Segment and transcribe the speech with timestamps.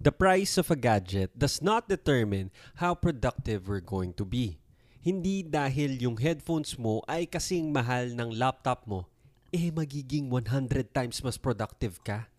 [0.00, 2.48] The price of a gadget does not determine
[2.80, 4.56] how productive we're going to be.
[5.04, 9.04] Hindi dahil yung headphones mo ay kasing mahal ng laptop mo,
[9.52, 12.32] eh magiging 100 times mas productive ka.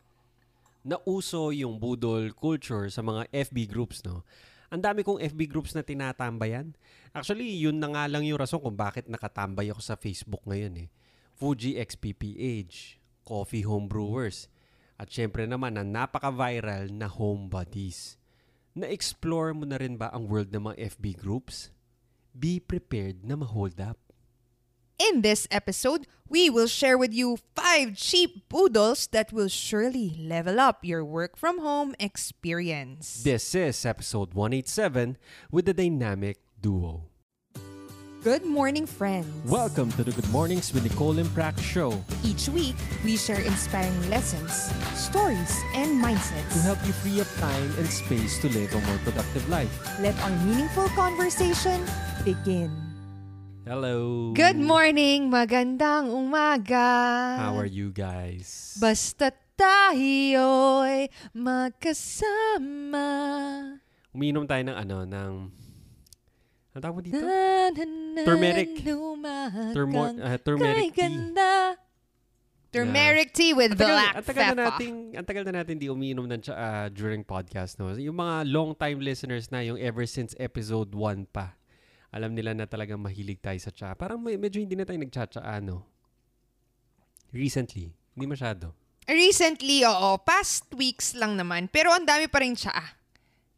[0.82, 4.26] Nauso yung budol culture sa mga FB groups, no?
[4.74, 6.74] Ang dami kong FB groups na tinatambayan.
[7.14, 10.90] Actually, yun na nga lang yung rason kung bakit nakatambay ako sa Facebook ngayon eh.
[11.38, 14.50] Fuji XPPH, Coffee Home Brewers,
[15.02, 18.22] at syempre naman ang napaka-viral na Home Buddies.
[18.78, 21.74] Na-explore mo na rin ba ang world ng mga FB groups?
[22.38, 23.98] Be prepared na ma-hold up.
[25.02, 30.62] In this episode, we will share with you five cheap boodles that will surely level
[30.62, 33.26] up your work from home experience.
[33.26, 35.18] This is episode 187
[35.50, 37.11] with the dynamic duo.
[38.22, 39.34] Good morning, friends.
[39.50, 43.98] Welcome to the Good Mornings with Nicole and Prac show Each week, we share inspiring
[44.14, 46.54] lessons, stories, and mindsets.
[46.54, 49.74] to help you free up time and space to live a more productive life.
[49.98, 51.82] Let our meaningful conversation
[52.22, 52.70] begin.
[53.66, 54.30] Hello.
[54.38, 57.42] Good morning, magandang umaga.
[57.42, 58.78] How are you guys?
[58.78, 63.10] Basta tayo'y magkasama.
[64.14, 65.34] Umiinom tayo ng ano, ng...
[66.72, 67.20] Ano tawag dito?
[68.24, 68.80] Turmeric.
[69.76, 70.96] Turmeric.
[70.96, 71.12] Tea.
[72.72, 74.64] Turmeric tea with Ang tagal, black ang tagal na pepper.
[74.64, 77.92] natin, ang tagal na natin di umiinom ng ah, during podcast, no?
[78.00, 81.60] Yung mga long time listeners na, yung ever since episode 1 pa,
[82.16, 83.92] alam nila na talagang mahilig tayo sa tsa.
[84.00, 85.84] Parang may, medyo hindi na tayo nagtsatsa, no?
[87.36, 88.72] Recently, hindi masyado.
[89.04, 90.16] Recently, oo.
[90.24, 91.68] Past weeks lang naman.
[91.68, 92.72] Pero ang dami pa rin siya.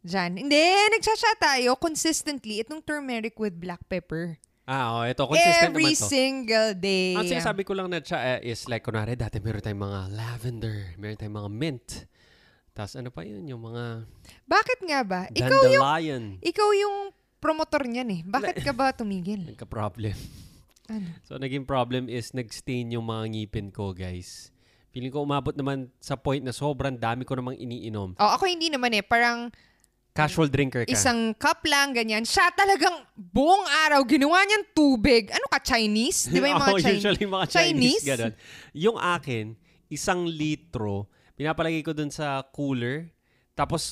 [0.04, 0.36] Diyan.
[0.36, 2.60] Hindi, nagsasya tayo consistently.
[2.60, 4.36] Itong turmeric with black pepper.
[4.64, 6.08] Ah, oh, ito, consistent Every naman to.
[6.08, 7.12] single day.
[7.16, 10.76] Ang sinasabi ko lang na tsa eh, is like, kunwari, dati meron tayong mga lavender,
[10.96, 11.88] meron tayong mga mint.
[12.72, 14.08] Tapos ano pa yun, yung mga
[14.48, 15.20] Bakit nga ba?
[15.32, 16.96] Ikaw yung, ikaw yung
[17.44, 18.20] promotor niyan eh.
[18.24, 19.44] Bakit ka ba tumigil?
[19.52, 20.16] Nagka-problem.
[20.88, 21.08] Ano?
[21.24, 24.48] So, naging problem is nag-stain yung mga ngipin ko, guys.
[24.96, 28.16] Feeling ko umabot naman sa point na sobrang dami ko namang iniinom.
[28.16, 29.04] Oh, ako hindi naman eh.
[29.04, 29.52] Parang
[30.14, 30.94] Casual drinker ka.
[30.94, 32.22] isang cup lang, ganyan.
[32.22, 35.26] Siya talagang buong araw ginawa niyan tubig.
[35.28, 36.30] Ano ka, Chinese?
[36.30, 37.02] Di ba yung mga Oo, Chinese?
[37.02, 38.32] usually mga Chinese, ganun.
[38.70, 39.58] Yung akin,
[39.90, 43.10] isang litro, pinapalagay ko dun sa cooler.
[43.52, 43.90] Tapos,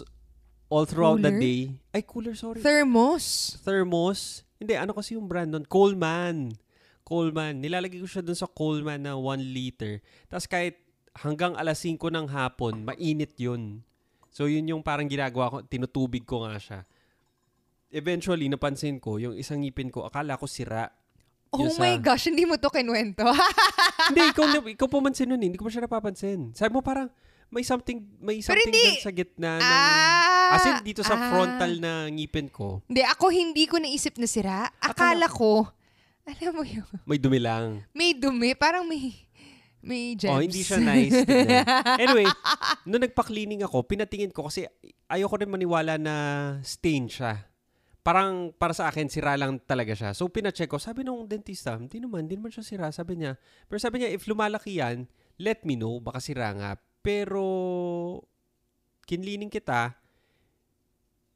[0.70, 1.42] all throughout the Cooler?
[1.42, 1.60] day,
[1.90, 2.62] ay, cooler, sorry.
[2.62, 3.58] Thermos.
[3.60, 4.46] Thermos.
[4.56, 5.66] Hindi, ano kasi yung brand nun?
[5.66, 6.54] Coleman.
[7.02, 7.58] Coleman.
[7.58, 9.98] Nilalagay ko siya dun sa Coleman na 1 liter.
[10.30, 10.78] Tapos kahit
[11.18, 13.82] hanggang alas 5 ng hapon, mainit yun.
[14.32, 16.80] So yun yung parang ginagawa ko, tinutubig ko nga siya.
[17.92, 20.88] Eventually, napansin ko, yung isang ngipin ko, akala ko sira.
[21.52, 23.28] Oh Yung sa- my gosh, hindi mo to kinuwento.
[24.08, 25.46] Hindi, ikaw, ikaw pumansin nun, eh.
[25.46, 26.50] hindi ko pa siya napapansin.
[26.58, 27.06] Sabi mo parang,
[27.52, 28.98] may something, may something hindi.
[28.98, 29.62] sa gitna ng...
[29.62, 31.28] ah, as in, dito sa ah.
[31.28, 34.72] frontal na ngipin ko, Hindi, ako hindi ko naisip na sira.
[34.80, 35.68] Akala ko,
[36.24, 37.84] alam mo yun, may dumi lang.
[37.92, 39.12] may dumi, parang may,
[39.82, 40.30] may gems.
[40.30, 41.26] Oh, hindi siya nice.
[41.98, 42.26] anyway,
[42.86, 44.66] nung nagpa-cleaning ako, pinatingin ko kasi
[45.10, 46.14] ayoko rin maniwala na
[46.62, 47.50] stain siya.
[48.02, 50.10] Parang para sa akin, sira lang talaga siya.
[50.10, 50.78] So, pinacheck ko.
[50.82, 52.90] Sabi nung dentista, hindi naman, hindi naman siya sira.
[52.90, 53.38] Sabi niya.
[53.70, 55.06] Pero sabi niya, if lumalaki yan,
[55.38, 56.02] let me know.
[56.02, 56.74] Baka sira nga.
[56.98, 57.46] Pero,
[59.06, 59.94] kinlining kita,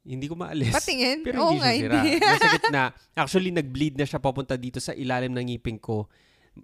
[0.03, 0.75] hindi ko maalis.
[0.75, 1.23] Patingin?
[1.23, 1.95] Pero Oo hindi nga, siya sira.
[1.99, 2.11] hindi.
[2.19, 2.83] Nasa gitna.
[3.15, 6.07] Actually, nag-bleed na siya papunta dito sa ilalim ng ngipin ko.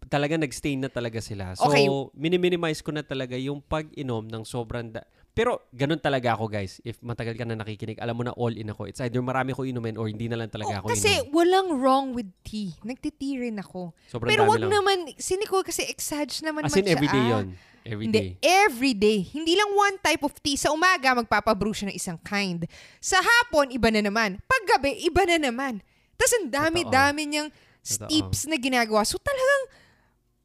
[0.05, 1.53] Talaga nag-stain na talaga sila.
[1.53, 1.85] So, Okay.
[2.13, 4.89] mini-minimize ko na talaga yung pag-inom ng sobrang...
[4.89, 6.77] Da- Pero, ganun talaga ako, guys.
[6.81, 8.85] If matagal ka na nakikinig, alam mo na all in ako.
[8.85, 11.33] It's either marami ko inumin or hindi na lang talaga Oh, ako kasi inom.
[11.33, 12.69] walang wrong with tea.
[12.79, 13.97] Nagtitea rin ako.
[14.05, 14.71] Sobrang Pero dami wag lang.
[14.71, 17.31] naman, siniko kasi exage naman As in, man siya, everyday ah.
[17.33, 17.45] yun.
[17.83, 18.27] Everyday.
[18.31, 19.19] Hindi, everyday.
[19.27, 20.55] Hindi lang one type of tea.
[20.55, 22.63] Sa umaga, magpapabrew siya ng isang kind.
[22.97, 24.37] Sa hapon, iba na naman.
[24.39, 25.81] Paggabi, iba na naman.
[26.13, 28.07] Tapos ang dami-dami niyang Totoo.
[28.07, 29.01] steeps na ginagawa.
[29.01, 29.63] So talagang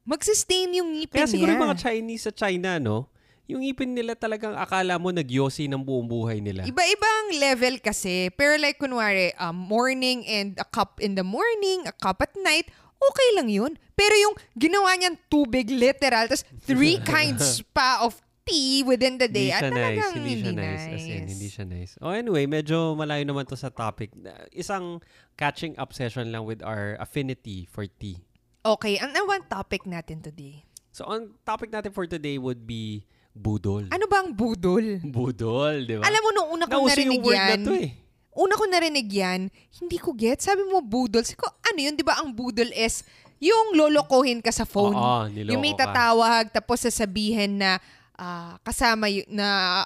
[0.09, 1.61] magsistain yung ngipin Kaya siguro niya.
[1.61, 3.05] yung mga Chinese sa China, no?
[3.45, 6.65] Yung ngipin nila talagang akala mo nagyosi ng buong buhay nila.
[6.65, 8.29] Iba-ibang level kasi.
[8.33, 12.69] Pero like, kunwari, um, morning and a cup in the morning, a cup at night,
[12.97, 13.73] okay lang yun.
[13.97, 19.49] Pero yung ginawa niyang tubig, literal, tapos three kinds pa of tea within the day,
[19.49, 19.77] Hindi at siya nice.
[19.77, 20.85] talagang Hindi siya nice.
[20.85, 21.91] As in, hindi siya nice.
[22.01, 24.13] Oh, anyway, medyo malayo naman to sa topic.
[24.53, 25.01] Isang
[25.37, 28.28] catching up session lang with our affinity for tea.
[28.69, 30.61] Okay, ang naman topic natin today?
[30.93, 33.01] So, ang topic natin for today would be
[33.33, 33.89] budol.
[33.89, 35.01] Ano ba ang budol?
[35.01, 36.05] Budol, di ba?
[36.05, 37.89] Alam mo, nung una kong Nauso narinig yung word yan, na to eh.
[38.35, 39.41] una ko narinig yan,
[39.81, 40.43] hindi ko get.
[40.43, 41.25] Sabi mo, budol.
[41.25, 41.95] Sabi ko, ano yun?
[41.97, 43.01] Di ba ang budol is
[43.41, 44.93] yung lolokohin ka sa phone.
[44.93, 45.89] Oo, niloko yung may ka.
[45.89, 47.79] tatawag, tapos sasabihin na
[48.13, 49.81] ah, kasama y- na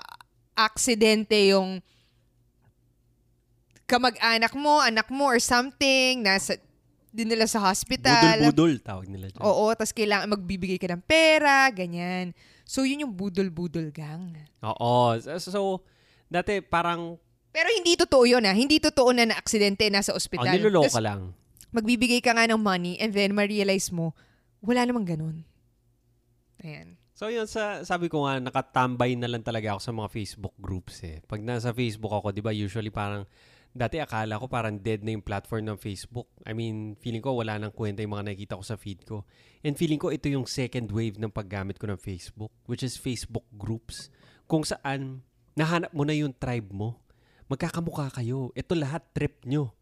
[0.57, 1.79] aksidente yung
[3.86, 6.57] kamag-anak mo, anak mo, or something, nasa,
[7.13, 8.42] dinala sa hospital.
[8.42, 9.45] Budol-budol tawag nila dyan.
[9.45, 12.33] Oo, tapos kailangan magbibigay ka ng pera, ganyan.
[12.65, 14.33] So, yun yung budol-budol gang.
[14.65, 15.13] Oo.
[15.21, 15.62] So, so,
[16.25, 17.21] dati parang
[17.54, 18.57] Pero hindi totoo yun ah.
[18.57, 20.57] Hindi totoo na na-aksidente, nasa oh, ospital.
[20.57, 21.38] niluloka Tas lang.
[21.69, 24.18] magbibigay ka nga ng money and then ma-realize mo,
[24.65, 25.45] wala namang ganun.
[26.65, 26.98] Ayan.
[27.13, 31.06] So yun, sa, sabi ko nga, nakatambay na lang talaga ako sa mga Facebook groups
[31.06, 31.21] eh.
[31.30, 33.30] Pag nasa Facebook ako, di ba, usually parang,
[33.74, 36.30] dati akala ko parang dead na yung platform ng Facebook.
[36.46, 39.25] I mean, feeling ko wala nang kwenta yung mga nakikita ko sa feed ko.
[39.66, 43.44] And feeling ko ito yung second wave ng paggamit ko ng Facebook, which is Facebook
[43.58, 44.14] groups.
[44.46, 45.25] Kung saan,
[45.58, 47.02] nahanap mo na yung tribe mo.
[47.50, 48.54] Magkakamukha kayo.
[48.54, 49.74] Ito lahat trip nyo.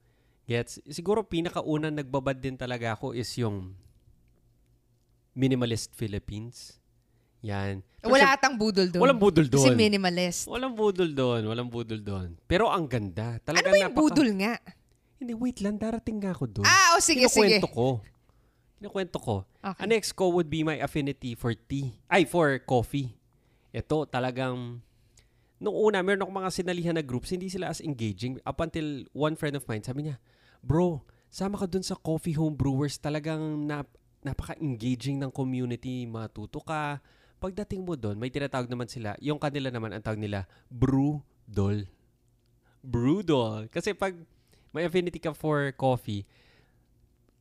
[0.48, 0.84] Gets?
[0.90, 3.76] Siguro pinakauna nagbabad din talaga ako is yung
[5.32, 6.81] Minimalist Philippines.
[7.42, 7.82] Yan.
[8.02, 9.02] Pero Wala atang budol doon.
[9.02, 9.78] Walang budol Kasi doon.
[9.78, 10.46] minimalist.
[10.46, 11.42] Walang budol doon.
[11.46, 12.38] Walang budol doon.
[12.46, 13.38] Pero ang ganda.
[13.38, 14.54] Ano Talaga ba yung napaka- budol nga?
[15.18, 15.76] Hindi, wait lang.
[15.78, 16.66] Darating nga ako doon.
[16.66, 17.62] Ah, o sige, sige.
[17.62, 17.88] Kinukwento ko.
[18.78, 19.36] Kinukwento ko.
[19.60, 19.82] Okay.
[19.86, 21.94] Ang next ko would be my affinity for tea.
[22.10, 23.14] Ay, for coffee.
[23.70, 24.82] Ito, talagang...
[25.62, 28.42] Nung una, meron akong mga sinalihan na groups, hindi sila as engaging.
[28.42, 30.18] Up until one friend of mine, sabi niya,
[30.60, 32.98] Bro, sama ka dun sa coffee home brewers.
[32.98, 33.94] Talagang nap-
[34.26, 36.10] napaka-engaging ng community.
[36.10, 36.98] Matuto ka.
[37.42, 39.18] Pagdating mo doon, may tinatawag naman sila.
[39.18, 41.90] Yung kanila naman, ang tawag nila, Brewdol.
[42.86, 43.66] Brewdol.
[43.74, 44.14] Kasi pag
[44.70, 46.24] may affinity ka for coffee,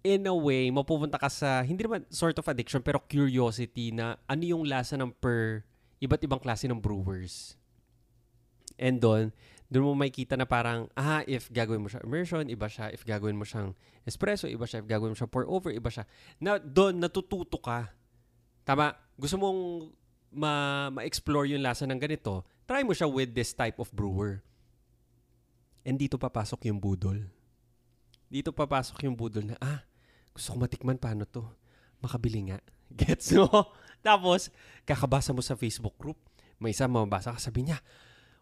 [0.00, 4.42] in a way, mapupunta ka sa, hindi naman sort of addiction, pero curiosity na ano
[4.42, 5.68] yung lasa ng per
[6.00, 7.60] iba't ibang klase ng brewers.
[8.80, 9.36] And doon,
[9.68, 12.88] doon mo makikita na parang, ah, if gagawin mo siya immersion, iba siya.
[12.88, 13.76] If gagawin mo siyang
[14.08, 14.80] espresso, iba siya.
[14.80, 16.08] If gagawin mo siya pour over, iba siya.
[16.40, 17.92] Na, doon, natututo ka.
[18.64, 18.94] Tama?
[19.16, 19.60] Gusto mong
[20.30, 24.40] ma- ma-explore yung lasa ng ganito, try mo siya with this type of brewer.
[25.82, 27.26] And dito papasok yung budol.
[28.30, 29.82] Dito papasok yung budol na, ah,
[30.30, 31.42] gusto ko matikman paano to.
[31.98, 32.58] Makabili nga.
[33.00, 33.74] Gets mo?
[34.00, 34.48] Tapos,
[34.86, 36.16] kakabasa mo sa Facebook group.
[36.62, 37.82] May isa mababasa ka, sabi niya,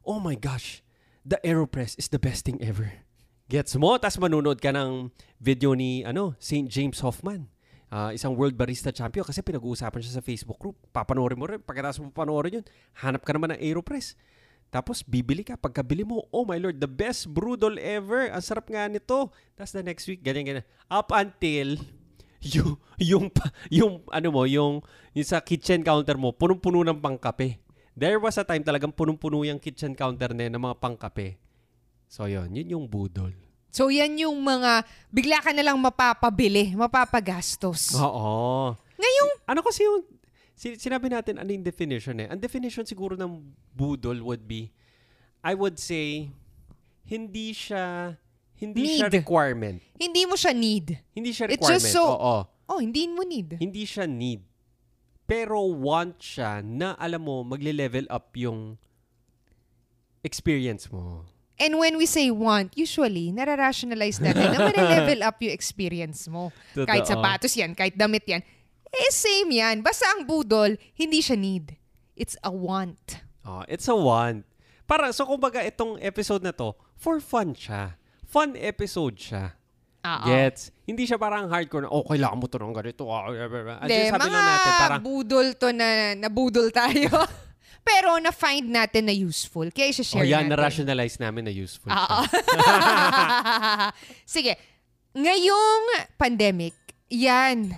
[0.04, 0.82] oh my gosh,
[1.22, 3.06] the AeroPress is the best thing ever.
[3.48, 3.96] Gets mo?
[3.96, 5.08] Tapos manunood ka ng
[5.40, 6.68] video ni ano, St.
[6.68, 7.48] James Hoffman.
[7.88, 10.76] Ah, isang World Barista Champion kasi pinag-uusapan siya sa Facebook group.
[10.92, 11.56] Papanoorin mo rin.
[11.56, 12.66] Pagkatapos mo panoorin yun,
[13.00, 14.12] hanap ka naman ng AeroPress.
[14.68, 15.56] Tapos bibili ka.
[15.56, 18.28] Pagkabili mo, oh my lord, the best brewdol ever.
[18.28, 19.32] Ang sarap nga nito.
[19.56, 20.66] Tapos the next week, ganyan, ganyan.
[20.92, 21.80] Up until
[22.44, 23.24] yung, yung,
[23.72, 24.84] yung, ano mo, yung,
[25.16, 27.56] yung sa kitchen counter mo, punong-puno ng pangkape.
[27.96, 31.40] There was a time talagang punong-puno yung kitchen counter na ng mga pangkape.
[32.06, 33.47] So yun, yun yung budol.
[33.68, 37.92] So, yan yung mga, bigla ka na lang mapapabili, mapapagastos.
[37.94, 38.72] Oo.
[38.96, 40.02] Ngayong, Ano kasi yung,
[40.52, 42.26] si- sinabi natin ano yung definition eh.
[42.26, 44.72] Ang definition siguro ng budol would be,
[45.40, 46.28] I would say,
[47.04, 48.16] hindi siya,
[48.56, 49.16] hindi siya Need.
[49.16, 49.78] requirement.
[49.94, 50.98] hindi mo siya need.
[51.14, 51.80] Hindi siya It's requirement.
[51.80, 52.36] just so- Oo.
[52.68, 53.56] Oh, hindi mo need.
[53.56, 54.44] Hindi siya need.
[55.24, 58.76] Pero want siya na alam mo, magle-level up yung
[60.22, 61.24] experience mo.
[61.58, 66.54] And when we say want, usually, nararationalize natin na level up yung experience mo.
[66.70, 67.18] Kahit Totoo.
[67.18, 68.46] sapatos yan, kahit damit yan.
[68.88, 69.82] Eh, same yan.
[69.82, 71.74] Basta ang budol, hindi siya need.
[72.14, 73.20] It's a want.
[73.42, 74.46] Oh, it's a want.
[74.86, 77.98] Para, so kumbaga itong episode na to, for fun siya.
[78.22, 79.58] Fun episode siya.
[80.06, 80.26] Oo.
[80.30, 80.70] Gets?
[80.86, 83.02] Hindi siya parang hardcore na, oh, kailangan mo to ng ganito.
[83.10, 83.28] Ah,
[83.82, 87.10] sinasabi mga natin, parang, budol to na nabudol tayo.
[87.82, 89.72] Pero na-find natin na useful.
[89.72, 90.52] Kaya oh, isa-share yan, natin.
[90.52, 92.18] na-rationalize namin na useful Oo.
[94.36, 94.60] Sige.
[95.16, 95.84] Ngayong
[96.20, 96.76] pandemic,
[97.08, 97.72] yan,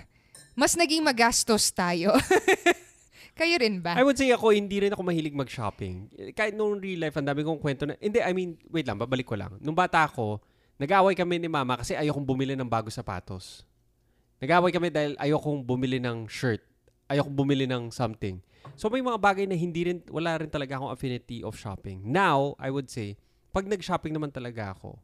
[0.53, 2.11] mas naging magastos tayo.
[3.39, 3.95] Kayo rin ba?
[3.95, 6.11] I would say ako, hindi rin ako mahilig mag-shopping.
[6.35, 9.25] Kahit nung real life, ang dami kong kwento na, hindi, I mean, wait lang, babalik
[9.25, 9.55] ko lang.
[9.63, 10.43] Nung bata ako,
[10.75, 13.63] nag-away kami ni mama kasi ayokong bumili ng bago sapatos.
[14.43, 16.61] Nag-away kami dahil ayokong bumili ng shirt.
[17.11, 18.39] Ayokong bumili ng something.
[18.79, 22.01] So may mga bagay na hindi rin, wala rin talaga akong affinity of shopping.
[22.01, 23.19] Now, I would say,
[23.51, 24.95] pag nag-shopping naman talaga ako,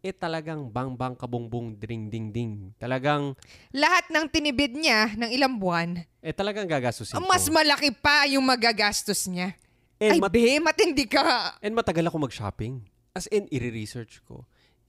[0.00, 2.52] eh talagang bang-bang kabungbong dring ding ding.
[2.74, 3.34] Talagang,
[3.70, 7.26] Lahat ng tinibid niya ng ilang buwan, eh talagang gagastusin ko.
[7.26, 9.54] mas malaki pa yung magagastos niya.
[10.02, 11.54] And Ay, mat- be, matindi ka.
[11.62, 12.82] And matagal ako mag-shopping.
[13.14, 14.42] As in, i-research ko.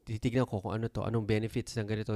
[0.03, 2.12] Titignan ko kung ano to, anong benefits ng ganito.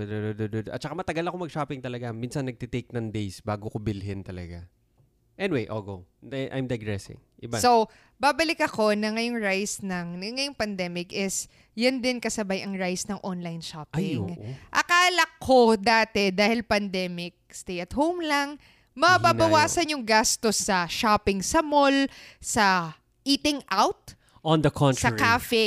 [0.67, 2.11] At saka matagal ako mag-shopping talaga.
[2.11, 4.67] Minsan nagtitake ng days bago ko bilhin talaga.
[5.37, 6.03] Anyway, I'll go.
[6.19, 7.21] Di- I'm digressing.
[7.37, 7.61] Iba.
[7.61, 7.85] So,
[8.17, 11.45] babalik ako na ngayong rise ng, ngayong pandemic is,
[11.77, 14.33] yan din kasabay ang rise ng online Ay, shopping.
[14.33, 14.49] oo.
[14.73, 18.57] Akala ko dati, dahil pandemic, stay at home lang,
[18.97, 22.09] mababawasan yung gastos sa shopping sa mall,
[22.41, 25.19] sa eating out, On the sa contrary.
[25.21, 25.65] cafe.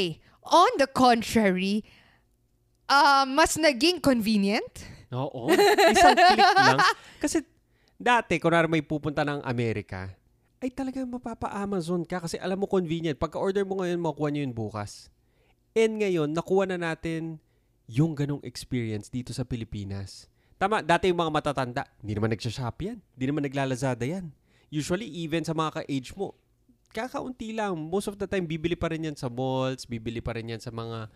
[0.51, 1.87] On the contrary,
[2.91, 4.69] ah, mas naging convenient.
[5.15, 5.51] Oo.
[5.95, 6.79] Isang click lang.
[7.23, 7.47] Kasi
[7.95, 10.11] dati, kunwari may pupunta ng Amerika,
[10.61, 13.17] ay talagang mapapa-Amazon ka kasi alam mo convenient.
[13.17, 15.09] Pagka-order mo ngayon, makuha nyo yun bukas.
[15.73, 17.41] And ngayon, nakuha na natin
[17.89, 20.29] yung ganong experience dito sa Pilipinas.
[20.61, 22.99] Tama, dati yung mga matatanda, hindi naman nagsha-shop yan.
[23.17, 24.29] Hindi naman naglalazada yan.
[24.69, 26.37] Usually, even sa mga ka-age mo,
[26.93, 27.73] kakaunti lang.
[27.75, 30.69] Most of the time, bibili pa rin yan sa malls, bibili pa rin yan sa
[30.69, 31.09] mga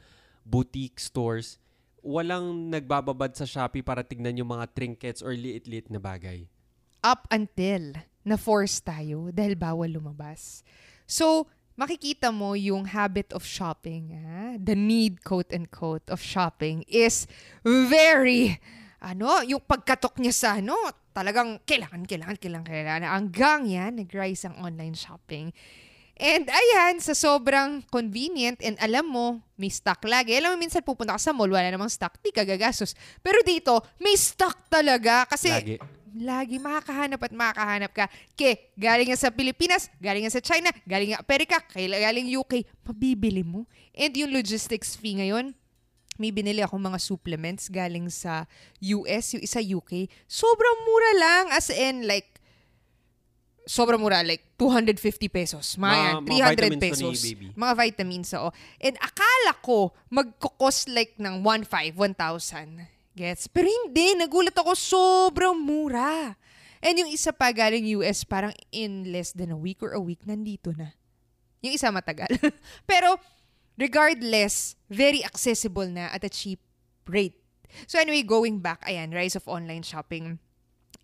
[0.43, 1.61] boutique stores.
[2.05, 6.45] Walang nagbababad sa Shopee para tignan yung mga trinkets or liit-liit na bagay.
[7.05, 10.65] up until na-force tayo dahil bawal lumabas.
[11.05, 11.45] So,
[11.77, 17.29] makikita mo yung habit of shopping, ah, the need, quote-unquote, of shopping is
[17.61, 18.57] very,
[19.05, 20.73] ano, yung pagkatok niya sa, ano,
[21.13, 23.05] talagang kailangan, kailangan, kailangan, kailangan.
[23.05, 25.53] Hanggang yan, nag-rise ang online shopping.
[26.15, 30.39] And ayan, sa sobrang convenient and alam mo, may stock lagi.
[30.39, 32.95] Alam mo, minsan pupunta ka sa mall, wala namang stock, di ka gagastos.
[33.19, 35.27] Pero dito, may stock talaga.
[35.27, 35.77] Kasi Lagi.
[36.15, 38.07] lagi makakahanap at makakahanap ka.
[38.39, 43.43] Ke, galing nga sa Pilipinas, galing nga sa China, galing nga Amerika, galing UK, mabibili
[43.43, 43.67] mo.
[43.91, 45.51] And yung logistics fee ngayon,
[46.15, 48.47] may binili ako mga supplements galing sa
[48.79, 50.07] US, yung isa UK.
[50.31, 52.34] Sobrang mura lang, as in like,
[53.65, 55.77] sobrang mura, like 250 pesos.
[55.77, 57.19] Mga, Mga- yan, mga 300 vitamins to ni pesos.
[57.25, 57.47] baby.
[57.53, 58.51] Mga vitamins, oo.
[58.79, 59.79] And akala ko,
[60.09, 62.89] magkukos like ng 1,500, 1,000.
[63.15, 63.47] Gets?
[63.47, 66.35] Pero hindi, nagulat ako, sobrang mura.
[66.83, 70.27] And yung isa pa galing US, parang in less than a week or a week,
[70.27, 70.93] nandito na.
[71.63, 72.29] Yung isa matagal.
[72.91, 73.17] Pero,
[73.79, 76.59] regardless, very accessible na at a cheap
[77.07, 77.39] rate.
[77.87, 80.39] So anyway, going back, ayan, rise of online shopping.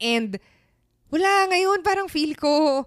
[0.02, 0.36] And,
[1.10, 2.86] wala ngayon, parang feel ko,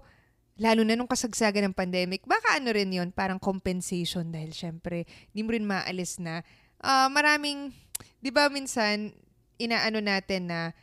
[0.58, 5.04] lalo na nung kasagsagan ng pandemic, baka ano rin yon parang compensation dahil syempre,
[5.34, 6.42] hindi mo rin maalis na
[6.84, 7.72] ah, maraming,
[8.20, 9.16] di ba minsan,
[9.56, 10.76] inaano natin na,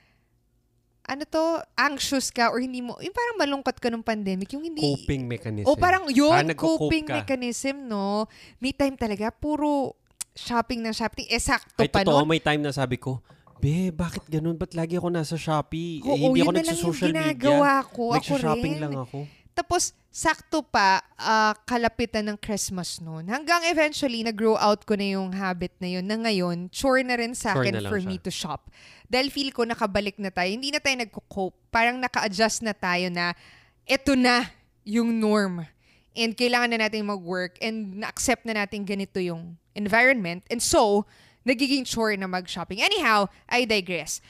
[1.04, 4.80] ano to, anxious ka or hindi mo, yung parang malungkot ka nung pandemic, yung hindi,
[4.80, 5.68] Coping mechanism.
[5.68, 7.14] o parang yun, nagko-cope coping ka.
[7.20, 8.24] mechanism, no?
[8.62, 9.98] May time talaga, puro
[10.32, 11.26] shopping ng shopping.
[11.28, 12.30] Eh, sakto Ay, pa totoo, nun.
[12.30, 13.20] may time na sabi ko,
[13.60, 14.56] Be, bakit ganun?
[14.56, 16.00] Ba't lagi ako nasa Shopee?
[16.00, 17.36] Oo, eh, hindi ako na nagsa-social media.
[17.36, 18.04] ginagawa ko.
[18.10, 18.82] Ako Nagsha-shopping rin.
[18.82, 19.18] lang ako.
[19.52, 23.28] Tapos, sakto pa, ah, kalapitan ng Christmas noon.
[23.28, 27.36] Hanggang eventually, nag-grow out ko na yung habit na yun na ngayon, chore na rin
[27.36, 28.08] sa akin na for siya.
[28.08, 28.72] me to shop.
[29.04, 30.48] Dahil feel ko nakabalik na tayo.
[30.48, 31.58] Hindi na tayo nagko-cope.
[31.68, 33.36] Parang naka-adjust na tayo na
[33.84, 34.48] eto na
[34.88, 35.68] yung norm.
[36.16, 40.48] And kailangan na natin mag-work and na-accept na natin ganito yung environment.
[40.48, 41.04] And so,
[41.50, 42.78] nagiging chore na mag-shopping.
[42.78, 44.22] Anyhow, I digress.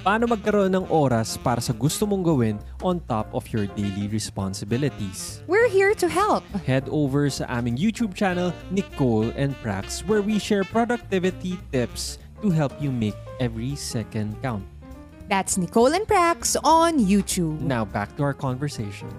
[0.00, 5.44] Paano magkaroon ng oras para sa gusto mong gawin on top of your daily responsibilities?
[5.44, 6.40] We're here to help.
[6.64, 12.48] Head over sa aming YouTube channel, Nicole and Prax, where we share productivity tips to
[12.48, 13.12] help you make
[13.44, 14.64] every second count.
[15.28, 17.60] That's Nicole and Prax on YouTube.
[17.60, 19.12] Now, back to our conversation.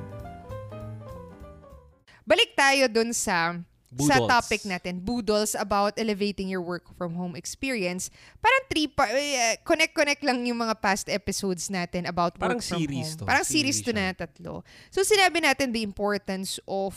[2.26, 3.62] Balik tayo dun sa
[4.00, 4.32] sa Boodles.
[4.32, 8.08] topic natin, Boodles, about elevating your work from home experience.
[8.40, 12.80] Parang three, pa- eh, connect-connect lang yung mga past episodes natin about work Parang from
[12.80, 13.28] series to.
[13.28, 13.28] home.
[13.28, 14.64] Parang series, Series to na tatlo.
[14.90, 16.96] So sinabi natin the importance of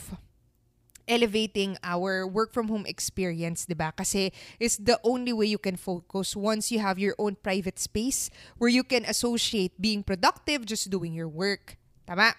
[1.05, 3.93] elevating our work from home experience, 'di ba?
[3.93, 8.33] Kasi it's the only way you can focus once you have your own private space
[8.57, 11.77] where you can associate being productive just doing your work.
[12.09, 12.33] Tama?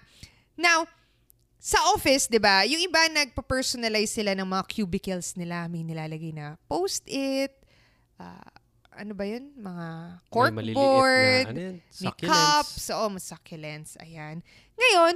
[0.59, 0.89] Now,
[1.57, 2.63] sa office, 'di ba?
[2.69, 7.53] Yung iba nagpa-personalize sila ng mga cubicles nila, may nilalagay na post-it,
[8.21, 8.53] ah,
[8.93, 9.53] ano ba 'yun?
[9.57, 12.29] Mga May corkboard, na, ano yan, may succulents.
[12.29, 14.41] cups, oo, mas succulents, ayan.
[14.77, 15.13] Ngayon,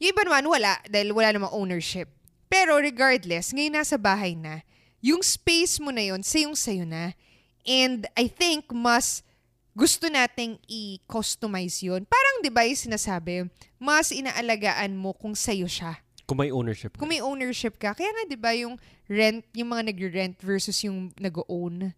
[0.00, 2.08] yung iba naman wala dahil wala namang ownership.
[2.50, 4.66] Pero regardless, ngayon nasa bahay na,
[4.98, 7.14] yung space mo na yun, sayong-sayo na.
[7.62, 9.22] And I think mas
[9.76, 12.02] gusto nating i-customize yun.
[12.40, 13.34] Parang, di ba, yung sinasabi,
[13.76, 16.00] mas inaalagaan mo kung sayo siya.
[16.24, 16.96] Kung may ownership.
[16.96, 17.92] Kung may ownership ka.
[17.92, 18.80] Kaya nga, di ba, yung
[19.12, 21.92] rent, yung mga nagre-rent versus yung nag-own.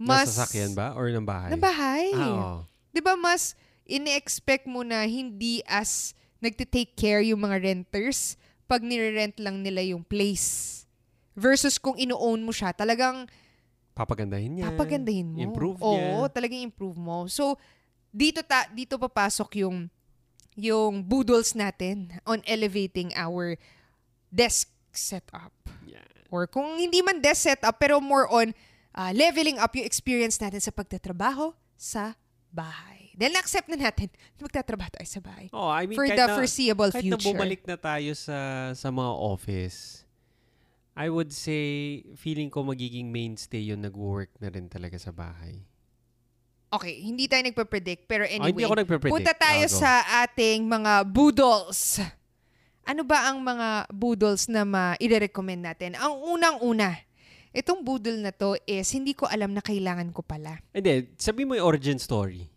[0.00, 0.32] Mas...
[0.32, 0.96] Nasa sakyan ba?
[0.96, 1.52] Or ng bahay?
[1.52, 2.08] Na bahay.
[2.16, 2.58] Ah, oo.
[2.92, 3.52] 'di ba mas
[3.88, 6.12] ini-expect mo na hindi as
[6.44, 8.36] nagte-take care yung mga renters
[8.68, 10.80] pag nire-rent lang nila yung place.
[11.36, 13.28] Versus kung ino-own mo siya, talagang
[13.92, 14.72] Papagandahin niya.
[14.72, 15.38] papagandahin mo.
[15.40, 16.32] Improve Oo, niya.
[16.32, 17.28] talagang improve mo.
[17.28, 17.60] So,
[18.12, 19.88] dito ta dito papasok yung
[20.52, 23.56] yung boodles natin on elevating our
[24.28, 25.52] desk setup.
[25.88, 26.04] Yeah.
[26.28, 28.52] Or kung hindi man desk setup, pero more on
[28.92, 32.20] uh, leveling up yung experience natin sa pagtatrabaho sa
[32.52, 33.12] bahay.
[33.16, 35.48] Dahil na-accept na natin na magtatrabaho tayo sa bahay.
[35.52, 37.16] Oh, I mean, For kahit the na, foreseeable kahit future.
[37.16, 38.36] na bumalik na tayo sa
[38.76, 40.04] sa mga office,
[40.92, 45.64] I would say, feeling ko magiging mainstay yun nag-work na rin talaga sa bahay.
[46.72, 48.48] Okay, hindi tayo nagpe-predict, pero anyway.
[48.48, 49.12] hindi ako nagpe-predict.
[49.12, 49.76] Punta tayo Ah, go.
[49.76, 49.92] sa
[50.24, 52.00] ating mga boodles.
[52.82, 55.94] Ano ba ang mga boodles na ma-recommend natin?
[56.00, 56.96] Ang unang-una,
[57.52, 60.58] itong boodle na to is hindi ko alam na kailangan ko pala.
[60.72, 62.48] Hindi, sabi mo yung origin story.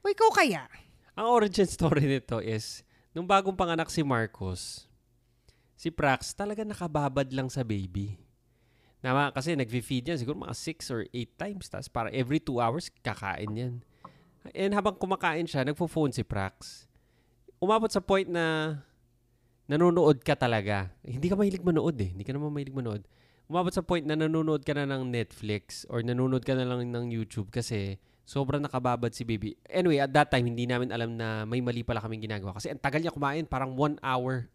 [0.00, 0.64] O ikaw kaya?
[1.12, 2.80] Ang origin story nito is,
[3.12, 4.88] nung bagong panganak si Marcos,
[5.76, 8.16] si Prax talaga nakababad lang sa baby.
[9.00, 11.64] Nama, kasi nag-feed yan siguro mga 6 or 8 times.
[11.72, 13.74] Tapos para every 2 hours, kakain yan.
[14.52, 16.84] And habang kumakain siya, nagpo-phone si Prax.
[17.60, 18.76] Umabot sa point na
[19.68, 20.92] nanonood ka talaga.
[21.04, 22.12] Hindi ka mahilig manood eh.
[22.12, 23.02] Hindi ka naman mahilig manood.
[23.50, 27.10] Umabot sa point na nanonood ka na ng Netflix or nanonood ka na lang ng
[27.10, 29.58] YouTube kasi sobrang nakababad si baby.
[29.66, 32.54] Anyway, at that time, hindi namin alam na may mali pala kaming ginagawa.
[32.54, 34.46] Kasi ang tagal niya kumain, parang 1 hour.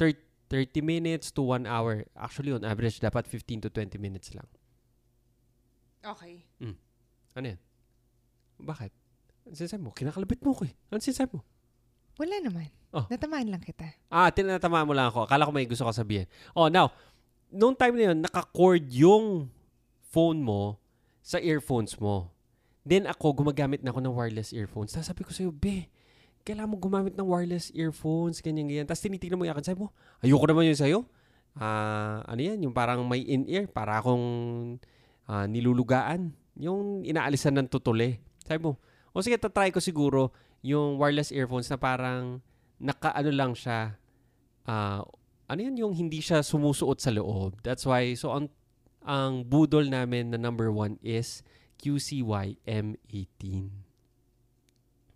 [0.00, 2.04] 30, 30 minutes to 1 hour.
[2.14, 4.46] Actually, on average, dapat 15 to 20 minutes lang.
[6.04, 6.44] Okay.
[7.34, 7.60] Ano yan?
[8.62, 8.92] Bakit?
[9.48, 9.90] Ano sinasabi mo?
[9.90, 10.72] Kinakalabit mo ko eh.
[10.92, 11.42] Ano sinasabi mo?
[12.14, 12.70] Wala naman.
[12.94, 13.02] Oh.
[13.10, 13.90] Natamaan lang kita.
[14.06, 15.26] Ah, tinatamaan mo lang ako.
[15.26, 16.30] Akala ko may gusto ka sabihin.
[16.54, 16.94] Oh, now,
[17.50, 19.50] noong time na yun, naka-cord yung
[20.14, 20.78] phone mo
[21.26, 22.30] sa earphones mo.
[22.86, 24.94] Then ako, gumagamit na ako ng wireless earphones.
[24.94, 25.90] Tapos sabi ko sa'yo, be,
[26.44, 28.84] kailangan mo gumamit ng wireless earphones, ganyan, ganyan.
[28.84, 30.98] Tapos tinitignan mo yung akin, sabi mo, ayoko naman yun sa'yo.
[31.56, 34.20] Uh, ano yan, yung parang may in-ear, para akong
[35.24, 36.36] uh, nilulugaan.
[36.60, 38.20] Yung inaalisan ng tutuli.
[38.44, 38.76] Sabi mo,
[39.16, 42.44] o sige, tatry ko siguro yung wireless earphones na parang
[42.76, 43.96] nakaano lang siya,
[44.68, 45.00] uh,
[45.48, 47.56] ano yan, yung hindi siya sumusuot sa loob.
[47.64, 48.52] That's why, so ang,
[49.00, 51.40] ang budol namin na number one is
[51.80, 53.83] QCYM18.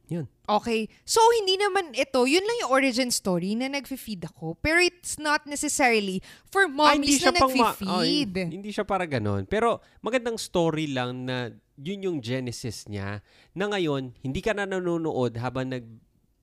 [0.08, 0.24] Yun.
[0.48, 0.88] Okay.
[1.04, 4.56] So, hindi naman ito, yun lang yung origin story na nag-feed ako.
[4.64, 7.60] Pero it's not necessarily for ah, mommies Ay, na nag-feed.
[7.84, 8.04] Ma- oh,
[8.48, 9.44] hindi siya para ganon.
[9.44, 13.20] Pero magandang story lang na yun yung genesis niya.
[13.52, 15.84] Na ngayon, hindi ka na nanonood habang nag,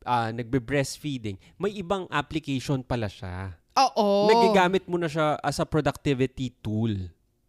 [0.06, 1.42] uh, nagbe-breastfeeding.
[1.58, 3.58] May ibang application pala siya.
[3.76, 4.30] Oo.
[4.30, 6.94] Nagigamit mo na siya as a productivity tool.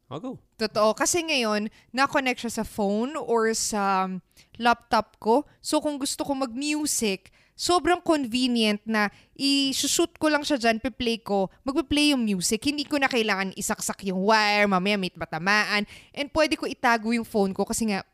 [0.07, 0.38] I'll go.
[0.55, 0.95] Totoo.
[0.95, 4.23] Kasi ngayon, na-connect siya sa phone or sa um,
[4.55, 5.42] laptop ko.
[5.59, 11.51] So, kung gusto ko mag-music, sobrang convenient na i-shoot ko lang siya dyan, pe-play ko,
[11.66, 12.62] magpe-play yung music.
[12.62, 15.88] Hindi ko na kailangan isaksak yung wire, mamaya may matamaan.
[16.14, 18.05] And pwede ko itago yung phone ko kasi nga,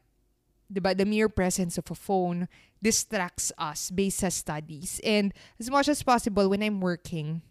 [0.72, 2.48] 'di ba, the mere presence of a phone
[2.80, 5.02] distracts us based sa studies.
[5.04, 7.44] And as much as possible when I'm working,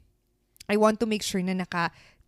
[0.72, 1.54] I want to make sure na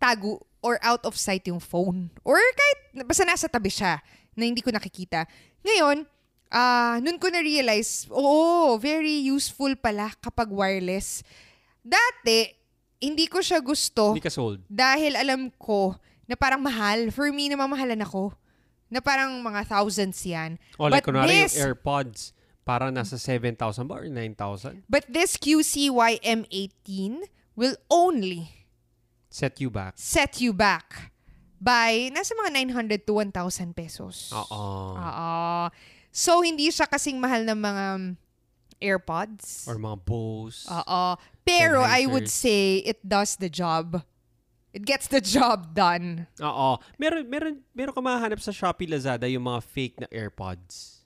[0.04, 2.12] nakatago or out of sight yung phone.
[2.24, 4.00] Or kahit basta nasa tabi siya
[4.36, 5.24] na hindi ko nakikita.
[5.64, 6.04] Ngayon,
[6.52, 11.24] ah nun ko na-realize, oo, very useful pala kapag wireless.
[11.84, 12.48] Dati,
[13.04, 14.64] hindi ko siya gusto Hindi ka sold.
[14.68, 15.96] dahil alam ko
[16.28, 17.12] na parang mahal.
[17.12, 18.32] For me, namamahalan ako.
[18.88, 20.56] Na parang mga thousands yan.
[20.78, 22.32] O like, But kunwari this- yung AirPods,
[22.64, 24.86] parang nasa 7,000 ba or 9,000?
[24.88, 28.63] But this QCY M18 will only
[29.34, 29.98] Set you back.
[29.98, 31.10] set you back
[31.58, 34.30] by nasa mga 900 to 1,000 pesos.
[34.30, 34.94] Oo.
[34.94, 35.34] Oo.
[36.14, 38.04] So, hindi siya kasing mahal ng mga um,
[38.78, 39.66] AirPods.
[39.66, 40.70] Or mga Bose.
[40.70, 41.18] Oo.
[41.42, 44.06] Pero I would say it does the job.
[44.70, 46.30] It gets the job done.
[46.38, 46.78] Oo.
[47.02, 51.02] Meron, meron, meron ka mahanap sa Shopee Lazada yung mga fake na AirPods.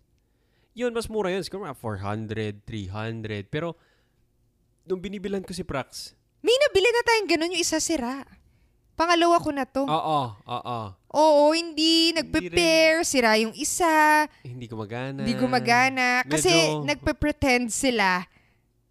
[0.75, 1.45] Yun, mas mura yun.
[1.45, 3.47] Siguro mga 400, 300.
[3.47, 3.77] Pero,
[4.83, 8.23] nung binibilan ko si Prax, May nabili na tayong ganun yung isa sira.
[8.97, 9.85] Pangalawa ko na to.
[9.85, 10.79] oo, oo.
[11.13, 12.13] Oo, hindi.
[12.13, 13.05] Nagpe-pair.
[13.05, 14.25] Sira yung isa.
[14.41, 15.21] Hindi gumagana.
[15.21, 16.25] Hindi gumagana.
[16.25, 18.25] Kasi Medyo- nagpe-pretend sila.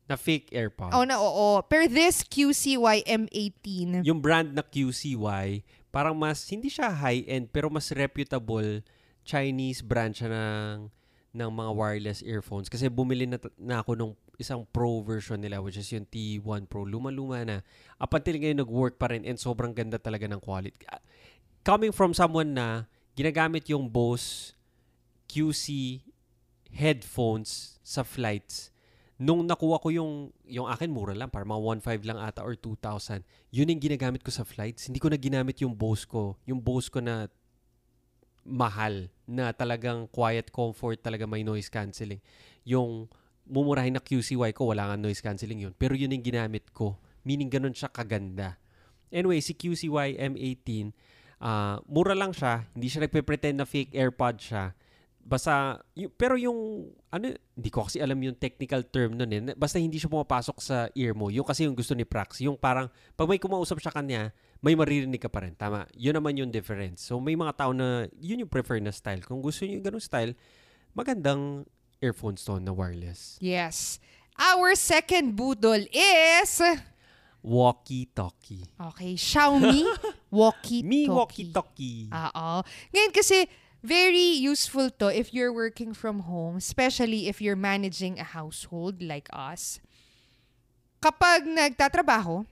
[0.06, 0.94] Na fake AirPods.
[0.94, 1.58] Oo na, oo.
[1.66, 7.90] Pero this QCY M18, Yung brand na QCY, parang mas, hindi siya high-end, pero mas
[7.90, 8.86] reputable
[9.26, 10.86] Chinese brand siya ng,
[11.34, 12.70] ng mga wireless earphones.
[12.70, 16.84] Kasi bumili na, na ako nung isang pro version nila, which is yung T1 Pro.
[16.84, 17.64] Luma-luma na.
[17.96, 20.76] Up until ngayon, nag-work pa rin and sobrang ganda talaga ng quality.
[20.88, 21.00] Ah,
[21.66, 22.86] Coming from someone na
[23.18, 24.54] ginagamit yung Bose
[25.26, 25.98] QC
[26.70, 28.70] headphones sa flights,
[29.18, 33.26] nung nakuha ko yung, yung akin mura lang, para mga 1.5 lang ata or 2,000.
[33.50, 34.86] Yun yung ginagamit ko sa flights.
[34.86, 36.38] Hindi ko na ginamit yung Bose ko.
[36.46, 37.26] Yung Bose ko na
[38.46, 42.22] mahal, na talagang quiet comfort, talaga may noise cancelling.
[42.62, 43.10] Yung
[43.46, 45.74] mumurahin na QCY ko, wala nga noise cancelling yun.
[45.74, 46.98] Pero yun yung ginamit ko.
[47.22, 48.58] Meaning ganun siya kaganda.
[49.10, 50.90] Anyway, si QCY M18,
[51.42, 52.66] ah, mura lang siya.
[52.74, 54.74] Hindi siya nagpe-pretend na fake AirPod siya.
[55.26, 59.40] Basta, y- pero yung, ano, hindi ko kasi alam yung technical term nun eh.
[59.58, 61.34] Basta hindi siya pumapasok sa ear mo.
[61.34, 62.38] Yung kasi yung gusto ni Prax.
[62.46, 62.86] Yung parang,
[63.18, 64.30] pag may kumausap siya kanya,
[64.62, 65.58] may maririnig ka pa rin.
[65.58, 65.90] Tama.
[65.98, 67.02] Yun naman yung difference.
[67.02, 69.26] So, may mga tao na yun yung prefer na style.
[69.26, 70.38] Kung gusto nyo yung ganun style,
[70.94, 71.66] magandang
[72.00, 73.36] earphones to na wireless.
[73.40, 73.98] Yes.
[74.36, 76.60] Our second budol is...
[77.46, 78.66] Walkie-talkie.
[78.74, 79.86] Okay, Xiaomi
[80.34, 80.82] walkie-talkie.
[80.82, 82.10] Me walkie-talkie.
[82.10, 82.48] Oo.
[82.90, 83.46] Ngayon kasi,
[83.86, 89.30] very useful to if you're working from home, especially if you're managing a household like
[89.30, 89.78] us.
[90.98, 92.42] Kapag nagtatrabaho,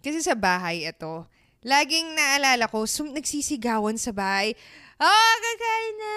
[0.00, 1.28] kasi sa bahay ito,
[1.60, 4.56] laging naalala ko, sum- nagsisigawan sa bahay,
[4.96, 6.16] Ah, kakain na!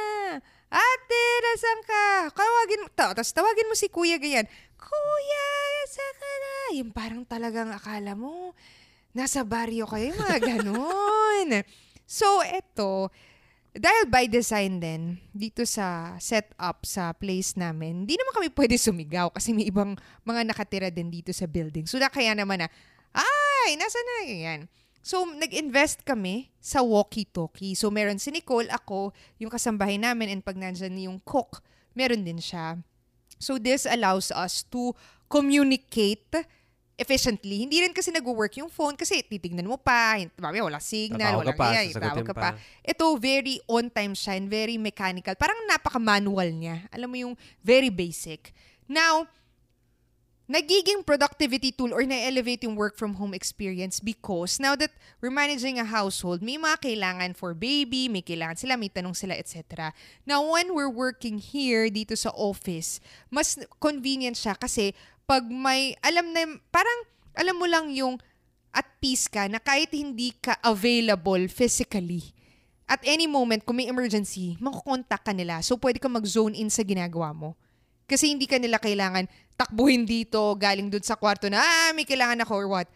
[0.68, 2.06] Ate, nasan ka?
[2.36, 5.48] Tawagin ta- tapos tawagin mo si kuya ganyan, Kuya,
[5.82, 6.54] nasan ka na?
[6.78, 8.52] Yung parang talagang akala mo,
[9.12, 11.64] nasa baryo kayo, mga ganun.
[12.06, 13.10] so, eto,
[13.74, 19.30] dahil by design din, dito sa setup sa place namin, hindi naman kami pwede sumigaw
[19.30, 19.94] kasi may ibang
[20.26, 21.86] mga nakatira din dito sa building.
[21.86, 22.68] So, na kaya naman na,
[23.14, 24.60] ay, nasa na, yan.
[25.08, 27.80] So, nag-invest kami sa walkie-talkie.
[27.80, 31.64] So, meron si Nicole, ako, yung kasambahay namin, and pag nandyan yung cook,
[31.96, 32.76] meron din siya.
[33.40, 34.92] So, this allows us to
[35.32, 36.28] communicate
[37.00, 37.64] efficiently.
[37.64, 41.72] Hindi rin kasi nag-work yung phone kasi titignan mo pa, mamaya wala signal, walang pa,
[41.72, 42.42] iya, tawag ka pa.
[42.42, 42.60] pa.
[42.84, 45.38] Ito, very on-time siya and very mechanical.
[45.40, 46.84] Parang napaka-manual niya.
[46.92, 48.52] Alam mo yung very basic.
[48.92, 49.30] Now,
[50.48, 55.76] nagiging productivity tool or na-elevate yung work from home experience because now that we're managing
[55.76, 59.92] a household, may mga kailangan for baby, may kailangan sila, may tanong sila, etc.
[60.24, 64.96] Now, when we're working here dito sa office, mas convenient siya kasi
[65.28, 67.00] pag may, alam na, parang
[67.36, 68.16] alam mo lang yung
[68.72, 72.32] at peace ka na kahit hindi ka available physically,
[72.88, 75.60] at any moment, kung may emergency, makukontak ka nila.
[75.60, 77.60] So, pwede ka mag-zone in sa ginagawa mo.
[78.08, 82.46] Kasi hindi ka nila kailangan takbuhin dito, galing dun sa kwarto na, ah, may kailangan
[82.46, 82.88] ako or what.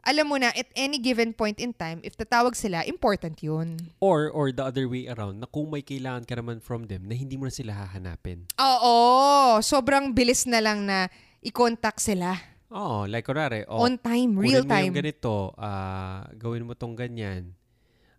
[0.00, 3.76] Alam mo na, at any given point in time, if tatawag sila, important yun.
[4.00, 7.12] Or, or the other way around, na kung may kailangan ka naman from them, na
[7.12, 8.48] hindi mo na sila hahanapin.
[8.56, 11.08] Oo, sobrang bilis na lang na
[11.44, 12.32] i-contact sila.
[12.72, 14.88] Oo, like kunwari, oh, On time, real mo time.
[14.88, 17.52] yung ganito, ah, gawin mo tong ganyan.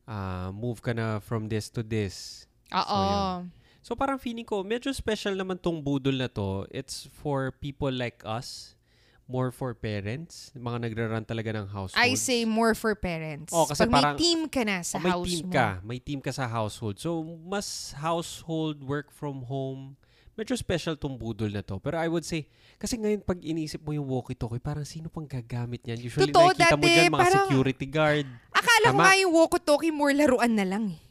[0.05, 2.45] Ah, move ka na from this to this.
[2.73, 2.85] Oo.
[2.85, 3.60] So, yun.
[3.81, 6.69] So parang feeling ko, medyo special naman tong budol na to.
[6.69, 8.77] It's for people like us,
[9.25, 11.97] more for parents, mga nagraran talaga ng household.
[11.97, 13.49] I say more for parents.
[13.49, 15.53] Oh, kasi Pag may parang- team ka na sa Oh, may house team mo.
[15.53, 17.01] ka, may team ka sa household.
[17.01, 19.97] So mas household work from home.
[20.31, 21.75] Medyo special tong budol na to.
[21.77, 25.83] Pero I would say, kasi ngayon pag inisip mo yung walkie-talkie, parang sino pang gagamit
[25.83, 25.99] yan?
[25.99, 28.25] Usually Totoo, nakikita mo dati, dyan mga parang- security guard.
[28.53, 29.03] Akala ko Tama.
[29.03, 31.01] nga yung walkie-talkie more laruan na lang eh.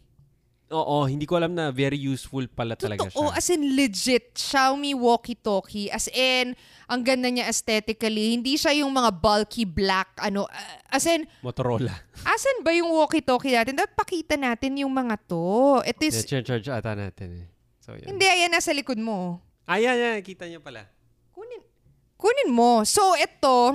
[0.71, 3.43] Oo, hindi ko alam na very useful pala talaga Totoo, siya.
[3.43, 5.91] as in legit, Xiaomi walkie-talkie.
[5.91, 6.55] As in,
[6.87, 8.39] ang ganda niya aesthetically.
[8.39, 11.91] Hindi siya yung mga bulky black, ano, uh, as in, Motorola.
[12.39, 13.75] asan ba yung walkie-talkie natin?
[13.75, 15.83] Dapat pakita natin yung mga to.
[15.83, 17.47] It is, Yeah, charge ata natin eh.
[17.83, 18.15] So, yan.
[18.15, 19.43] hindi, ayan, nasa likod mo.
[19.67, 20.17] Ah, yan, yan.
[20.23, 20.87] Kita niyo pala.
[21.35, 21.67] Kunin,
[22.15, 22.87] kunin mo.
[22.87, 23.75] So, ito,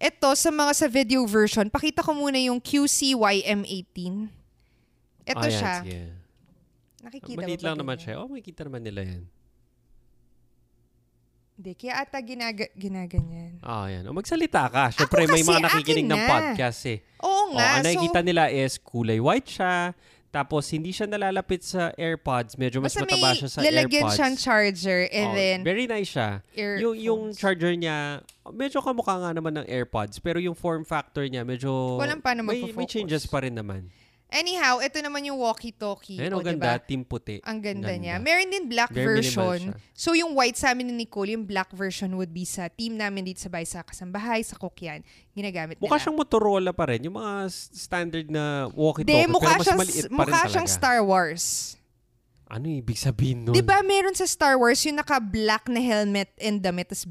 [0.00, 4.39] ito, sa mga sa video version, pakita ko muna yung QCYM18.
[5.30, 5.74] Ito yan, siya.
[5.80, 6.00] sige.
[7.00, 8.14] Nakikita Maliit mo ba lang naman siya.
[8.18, 9.22] Oh, makikita naman nila yan.
[11.54, 13.60] Hindi, kaya ata ginaga, ginaganyan.
[13.60, 14.08] Ah, yan.
[14.08, 14.88] O, magsalita ka.
[14.90, 16.28] Siyempre, may mga nakikinig akin ng na.
[16.28, 17.04] podcast eh.
[17.20, 17.76] Oo Oh, nga.
[17.76, 19.92] ang nakikita so, nila is kulay white siya.
[20.30, 22.56] Tapos, hindi siya nalalapit sa AirPods.
[22.56, 24.16] Medyo mas mataba siya sa lalagyan AirPods.
[24.16, 26.40] siyang charger and Oh, then very nice siya.
[26.54, 27.36] Yung, yung earphones.
[27.36, 30.16] charger niya, medyo kamukha nga naman ng AirPods.
[30.16, 31.98] Pero yung form factor niya, medyo...
[31.98, 33.90] Walang paano may, may changes pa rin naman.
[34.30, 36.22] Anyhow, ito naman yung walkie-talkie.
[36.22, 36.78] Ayun, o, ang ganda.
[36.78, 36.86] diba?
[36.86, 37.42] Team puti.
[37.42, 38.22] Ang ganda, niya.
[38.22, 39.74] Meron din black Very version.
[39.90, 43.26] So, yung white sa amin ni Nicole, yung black version would be sa team namin
[43.26, 45.02] dito sa bahay, sa kasambahay, sa Kokyan.
[45.34, 46.02] Ginagamit Mukha nila.
[46.06, 47.10] siyang Motorola pa rin.
[47.10, 49.26] Yung mga standard na walkie-talkie.
[49.26, 50.52] mukha pero mas siyang, maliit pa rin mukha talaga.
[50.54, 51.44] siyang Star Wars.
[52.46, 53.54] Ano yung ibig sabihin nun?
[53.54, 57.02] Di ba meron sa Star Wars yung naka-black na helmet and damit, tas,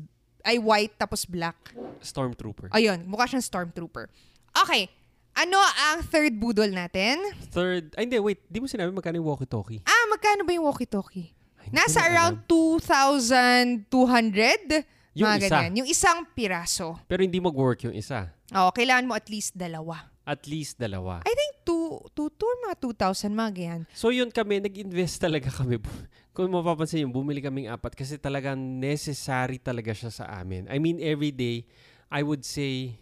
[0.48, 1.56] ay white tapos black?
[2.00, 2.72] Stormtrooper.
[2.72, 4.08] Ayun, mukha siyang stormtrooper.
[4.56, 4.88] Okay,
[5.36, 7.20] ano ang third budol natin?
[7.50, 8.40] Third, ay hindi, wait.
[8.46, 9.82] Di mo sinabi magkano yung walkie-talkie?
[9.84, 11.32] Ah, magkano ba yung walkie-talkie?
[11.60, 14.86] Ay, Nasa around 2,200.
[15.18, 15.50] Yung mga isa.
[15.50, 15.74] ganyan.
[15.84, 16.96] Yung isang piraso.
[17.10, 18.30] Pero hindi mag-work yung isa.
[18.54, 20.08] Oo, kailangan mo at least dalawa.
[20.24, 21.26] At least dalawa.
[21.26, 23.82] I think two, two, two or mga 2,000, mga ganyan.
[23.98, 25.82] So yun kami, nag-invest talaga kami.
[26.38, 30.70] Kung mapapansin yun, bumili kaming apat kasi talagang necessary talaga siya sa amin.
[30.70, 31.66] I mean, every day,
[32.08, 33.02] I would say,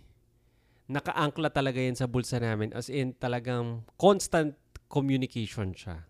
[0.88, 2.72] nakaangkla talaga yan sa bulsa namin.
[2.72, 4.56] As in, talagang constant
[4.88, 6.08] communication siya.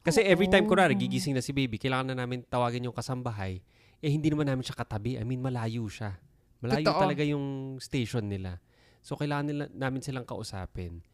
[0.00, 0.72] Kasi every time, Oo.
[0.72, 3.60] kunwari, gigising na si baby, kailangan na namin tawagin yung kasambahay.
[4.00, 5.20] Eh, hindi naman namin siya katabi.
[5.20, 6.16] I mean, malayo siya.
[6.64, 7.02] Malayo Totoo.
[7.04, 8.62] talaga yung station nila.
[9.04, 11.04] So, kailangan nila, namin silang kausapin.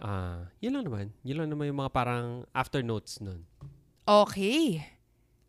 [0.00, 1.06] Ah, yun lang naman.
[1.22, 3.44] Yun lang naman yung mga parang after notes nun.
[4.08, 4.80] Okay.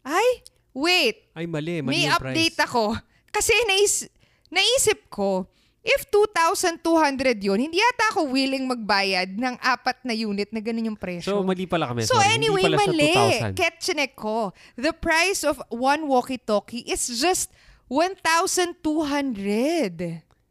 [0.04, 0.44] Ay,
[0.76, 1.32] wait.
[1.32, 1.80] Ay, mali.
[1.80, 2.68] Mali May yung update price.
[2.68, 3.00] ako.
[3.32, 4.12] Kasi nais,
[4.52, 5.48] naisip ko,
[5.82, 10.98] if 2,200 yun, hindi yata ako willing magbayad ng apat na unit na ganun yung
[10.98, 11.42] So, presyo.
[11.42, 12.06] mali pala kami.
[12.06, 12.38] So Sorry.
[12.38, 13.10] anyway, Hindi pala mali.
[13.10, 13.58] siya 2,000.
[13.58, 14.54] Ketchinek ko.
[14.78, 17.50] The price of one walkie-talkie is just
[17.90, 18.78] 1,200.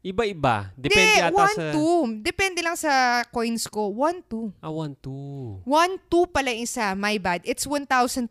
[0.01, 0.73] Iba-iba.
[0.73, 1.69] Depende Hindi, ata one, sa...
[1.69, 1.97] two.
[2.25, 3.93] Depende lang sa coins ko.
[3.93, 4.49] One, two.
[4.57, 5.61] Ah, 1, 2.
[5.61, 6.97] One, two pala isa.
[6.97, 7.45] My bad.
[7.45, 8.25] It's 1,200.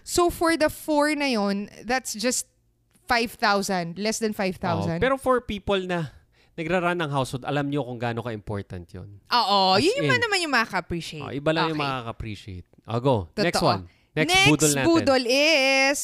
[0.00, 2.48] So for the four na yon, that's just
[3.10, 3.98] 5,000.
[3.98, 5.02] Less than 5,000.
[5.02, 6.14] pero for people na
[6.54, 9.18] nagra-run ng household, alam nyo kung gaano ka-important yun.
[9.26, 9.74] Oo.
[9.74, 10.12] As Yun yung in.
[10.12, 11.24] man naman yung makaka-appreciate.
[11.24, 11.88] Oh, iba lang yung Okay.
[11.90, 12.66] makaka-appreciate.
[12.86, 13.16] Oh, go.
[13.34, 13.66] Next Totoo.
[13.66, 13.82] one.
[14.10, 14.86] Next, Next budol natin.
[14.86, 16.00] budol is...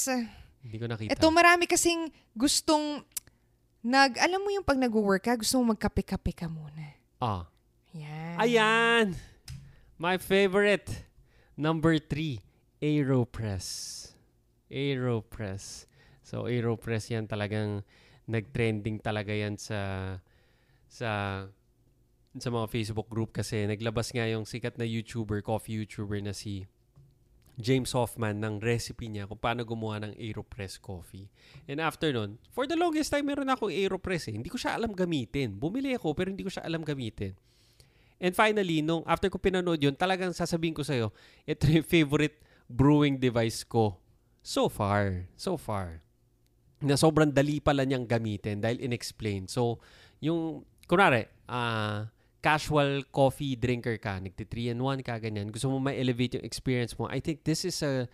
[0.62, 1.10] Hindi ko nakita.
[1.14, 2.00] Ito, marami kasing
[2.34, 3.02] gustong
[3.82, 4.18] nag...
[4.18, 6.94] Alam mo yung pag nag-work ka, gusto mo magkape-kape ka muna.
[7.22, 7.46] Ah.
[7.92, 8.36] Yan.
[8.38, 9.06] Ayan!
[9.96, 11.06] My favorite.
[11.56, 12.42] Number three,
[12.80, 14.10] Aeropress.
[14.68, 15.86] Aeropress.
[16.26, 17.86] So, Aeropress yan talagang
[18.26, 19.78] nag-trending talaga yan sa
[20.90, 21.10] sa
[22.36, 26.66] sa mga Facebook group kasi naglabas nga yung sikat na YouTuber, coffee YouTuber na si
[27.56, 31.32] James Hoffman ng recipe niya kung paano gumawa ng Aeropress coffee.
[31.64, 34.36] And after nun, for the longest time, meron akong Aeropress eh.
[34.36, 35.56] Hindi ko siya alam gamitin.
[35.56, 37.32] Bumili ako pero hindi ko siya alam gamitin.
[38.20, 41.12] And finally, nung after ko pinanood yun, talagang sasabihin ko sa'yo,
[41.48, 42.36] ito yung favorite
[42.68, 43.96] brewing device ko
[44.44, 45.24] so far.
[45.40, 46.05] So far.
[46.80, 49.48] Na sobrang dali pala niyang gamitin dahil inexplain.
[49.48, 49.80] So,
[50.20, 52.08] yung, kunwari, ah,
[52.38, 56.94] casual coffee drinker ka, nagti 3 and 1 ka, ganyan, gusto mo ma-elevate yung experience
[56.94, 58.06] mo, I think this is a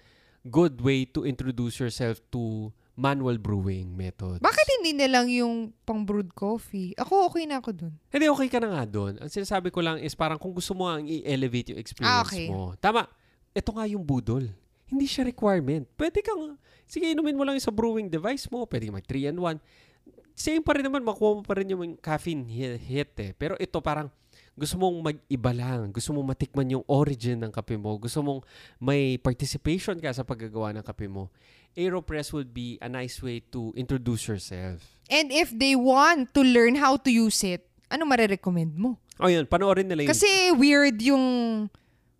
[0.43, 4.41] good way to introduce yourself to manual brewing methods.
[4.41, 6.93] Bakit hindi na lang yung pang-brewed coffee?
[6.97, 7.93] Ako, okay na ako dun.
[8.09, 9.17] Hindi, okay ka na nga doon.
[9.21, 12.49] Ang sinasabi ko lang is parang kung gusto mo ang i-elevate yung experience Ah, okay.
[12.49, 12.73] mo.
[12.79, 13.05] Tama.
[13.53, 14.49] Ito nga yung budol.
[14.93, 15.89] Hindi siya requirement.
[15.97, 18.69] Pwede kang, sige, inumin mo lang yung sa brewing device mo.
[18.69, 19.57] Pwede mag 3 and 1.
[20.37, 23.33] Same pa rin naman, makuha mo pa rin yung caffeine hi- hit eh.
[23.33, 24.13] Pero ito parang,
[24.53, 25.89] gusto mong mag-iba lang.
[25.89, 27.97] Gusto mong matikman yung origin ng kape mo.
[27.97, 28.45] Gusto mong
[28.77, 31.33] may participation ka sa paggagawa ng kape mo.
[31.73, 34.85] Aeropress would be a nice way to introduce yourself.
[35.09, 39.01] And if they want to learn how to use it, ano marirecommend mo?
[39.17, 41.25] O yun, panoorin nila yung Kasi weird yung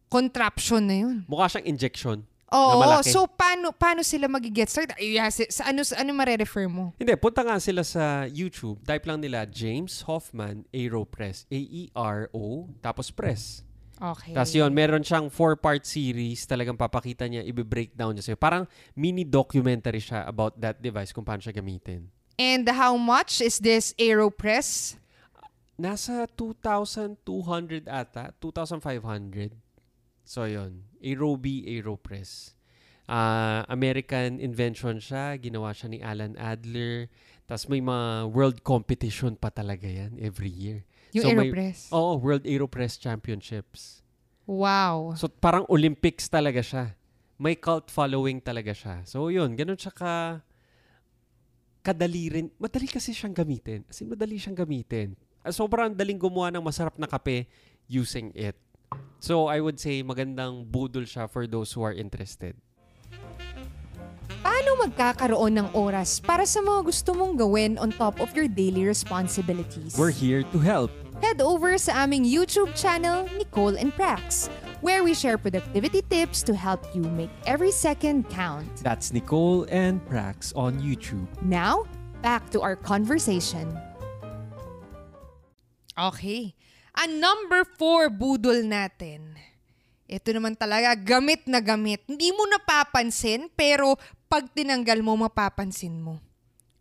[0.09, 1.17] contraption na yun.
[1.25, 2.25] mukha siyang injection.
[2.53, 3.09] Oo, malaki.
[3.09, 4.93] so paano paano sila mag-get started?
[5.01, 6.93] Yeah, sa, sa ano sa ano mare-refer mo?
[7.01, 8.85] Hindi, punta nga sila sa YouTube.
[8.85, 11.49] Type lang nila James Hoffman Aeropress.
[11.49, 13.65] A-E-R-O, tapos press.
[14.03, 14.35] Okay.
[14.35, 16.43] Tapos yun, meron siyang four-part series.
[16.45, 18.39] Talagang papakita niya, i-breakdown niya sa'yo.
[18.39, 18.67] Parang
[18.99, 22.11] mini documentary siya about that device kung paano siya gamitin.
[22.35, 24.99] And how much is this AeroPress?
[25.79, 29.55] Nasa 2,200 ata, 2,500.
[30.27, 32.55] So yun, Aerobi Aeropress.
[33.05, 37.11] Ah, American invention siya, ginawa siya ni Alan Adler.
[37.45, 40.87] Tapos may mga world competition pa talaga yan every year.
[41.13, 41.93] Yung So, may- AeroPress.
[41.93, 44.01] Oo, World Aeropress Championships.
[44.49, 45.13] Wow.
[45.15, 46.97] So parang Olympics talaga siya.
[47.37, 49.03] May cult following talaga siya.
[49.05, 50.41] So yun, ganun siya ka
[51.83, 52.47] kadali rin.
[52.57, 53.83] Madali kasi siyang gamitin.
[53.87, 55.19] As in, madali siyang gamitin.
[55.43, 57.51] Ah, Sobrang daling gumawa ng masarap na kape
[57.85, 58.55] using it.
[59.23, 62.59] So I would say magandang budol siya for those who are interested.
[64.43, 68.83] Paano magkakaroon ng oras para sa mga gusto mong gawin on top of your daily
[68.83, 69.95] responsibilities?
[69.95, 70.91] We're here to help.
[71.23, 74.51] Head over sa aming YouTube channel, Nicole and Prax,
[74.83, 78.67] where we share productivity tips to help you make every second count.
[78.83, 81.31] That's Nicole and Prax on YouTube.
[81.47, 81.87] Now,
[82.27, 83.71] back to our conversation.
[85.95, 86.59] Okay.
[86.93, 89.33] Ang number four budol natin.
[90.05, 92.05] Ito naman talaga, gamit na gamit.
[92.05, 93.97] Hindi mo napapansin, pero
[94.29, 96.21] pag tinanggal mo, mapapansin mo.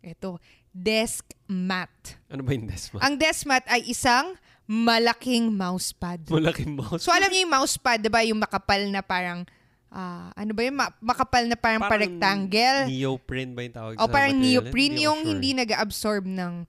[0.04, 0.36] Ito,
[0.68, 2.20] desk mat.
[2.28, 3.00] Ano ba yung desk mo?
[3.00, 4.36] Ang desk mat ay isang
[4.68, 6.28] malaking mousepad.
[6.28, 7.04] Malaking mouse.
[7.04, 9.44] So alam niyo yung mousepad, 'di ba, yung makapal na parang
[9.92, 12.88] ah, ano ba yung ma- makapal na parang, pa-rectangle.
[12.88, 15.28] Neoprene ba yung tawag O parang neoprene yung sure.
[15.28, 16.64] hindi nag-absorb ng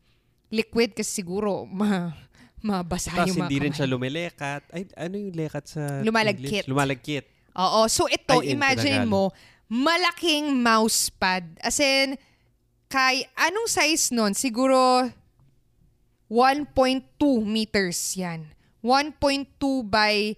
[0.51, 2.13] liquid kasi siguro ma
[2.63, 3.77] mabasa Tapos yung mga hindi rin kamay.
[3.77, 4.61] siya lumelekat.
[4.71, 6.63] Ay, ano yung lekat sa Lumalagkit.
[6.63, 6.67] English?
[6.71, 7.25] Lumalagkit.
[7.53, 7.81] Oo.
[7.85, 9.11] So ito, Ay, in imagine Tagalog.
[9.11, 9.23] mo,
[9.67, 11.43] malaking mousepad.
[11.59, 12.15] As in,
[12.87, 14.31] kay, anong size nun?
[14.31, 15.11] Siguro
[16.31, 17.03] 1.2
[17.43, 18.47] meters yan.
[18.81, 20.33] 1.2 by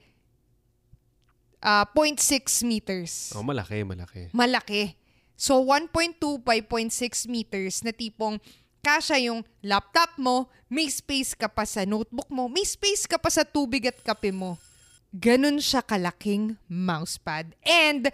[1.62, 2.20] ah, 0.6
[2.64, 3.32] meters.
[3.34, 4.30] Oh, malaki, malaki.
[4.32, 4.98] Malaki.
[5.36, 8.40] So, 1.2 by 0.6 meters na tipong
[8.86, 13.34] kasha yung laptop mo, may space ka pa sa notebook mo, may space ka pa
[13.34, 14.62] sa tubig at kape mo.
[15.10, 17.58] Ganun siya kalaking mousepad.
[17.66, 18.14] And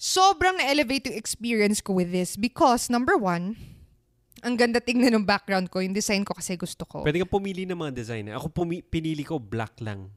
[0.00, 3.60] sobrang na-elevate yung experience ko with this because number one,
[4.40, 5.84] ang ganda tingnan ng background ko.
[5.84, 7.04] Yung design ko kasi gusto ko.
[7.04, 8.32] Pwede ka pumili ng mga design.
[8.32, 10.08] Ako pumi- pinili ko black lang.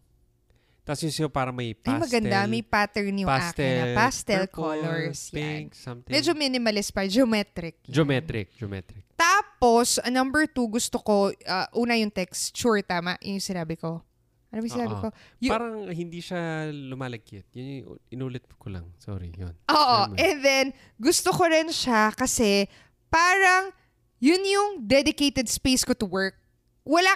[0.90, 2.02] Tapos yung sa'yo para may Ay, pastel.
[2.02, 2.38] maganda.
[2.50, 5.20] May pattern yung akin pastel, na pastel purple, colors.
[5.30, 5.38] Yan.
[5.38, 6.10] pink, something.
[6.10, 7.06] Medyo minimalist pa.
[7.06, 7.78] Geometric.
[7.86, 7.94] Yan.
[7.94, 8.48] geometric.
[8.58, 9.06] Geometric.
[9.14, 13.22] Tapos, uh, number two, gusto ko, uh, una yung texture, tama?
[13.22, 14.02] Yun yung sinabi ko.
[14.50, 15.02] Ano yung sinabi Oo.
[15.06, 15.08] ko?
[15.46, 17.46] Yung- Parang hindi siya lumalagkit.
[17.54, 18.90] Yun yung inulit ko lang.
[18.98, 19.54] Sorry, yun.
[19.70, 20.00] Oo.
[20.18, 20.66] And then,
[20.98, 22.66] gusto ko rin siya kasi
[23.14, 23.70] parang
[24.18, 26.34] yun yung dedicated space ko to work.
[26.82, 27.14] Wala,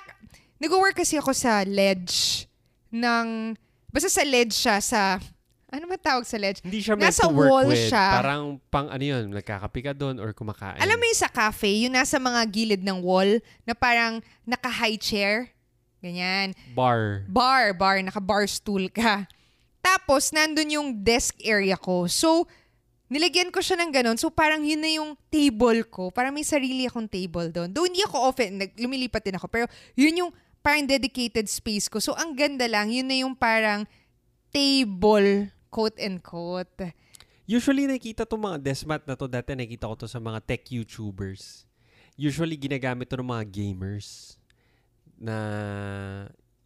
[0.61, 2.45] nag-work kasi ako sa ledge
[2.93, 3.57] ng,
[3.93, 5.21] basta sa ledge siya sa,
[5.69, 6.65] ano ba tawag sa ledge?
[6.65, 7.85] Hindi siya meant Nasa to work wall with.
[7.85, 8.05] siya.
[8.17, 10.81] Parang pang ano yun, nagkakape ka doon or kumakain.
[10.81, 15.53] Alam mo yung sa cafe, yung nasa mga gilid ng wall na parang naka-high chair?
[16.03, 16.51] Ganyan.
[16.75, 17.23] Bar.
[17.31, 19.23] bar, bar, naka-bar stool ka.
[19.79, 22.07] Tapos, nandun yung desk area ko.
[22.11, 22.43] So,
[23.07, 24.17] nilagyan ko siya ng ganun.
[24.19, 26.11] So, parang yun na yung table ko.
[26.11, 27.71] Parang may sarili akong table doon.
[27.71, 29.47] Doon hindi ako often, nag- lumilipat din ako.
[29.47, 30.31] Pero, yun yung
[30.63, 31.99] parang dedicated space ko.
[31.99, 32.89] So, ang ganda lang.
[32.89, 33.83] Yun na yung parang
[34.47, 36.95] table, quote and quote.
[37.43, 40.63] Usually nakikita to mga desk mat na to dati nakikita ko to sa mga tech
[40.71, 41.67] YouTubers.
[42.15, 44.39] Usually ginagamit to ng mga gamers
[45.19, 45.35] na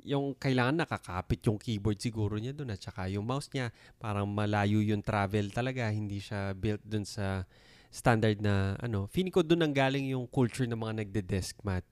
[0.08, 4.80] yung kailangan nakakapit yung keyboard siguro niya doon at saka yung mouse niya parang malayo
[4.80, 7.44] yung travel talaga hindi siya built doon sa
[7.92, 11.84] standard na ano feeling ko doon ang galing yung culture ng mga nagde-desk mat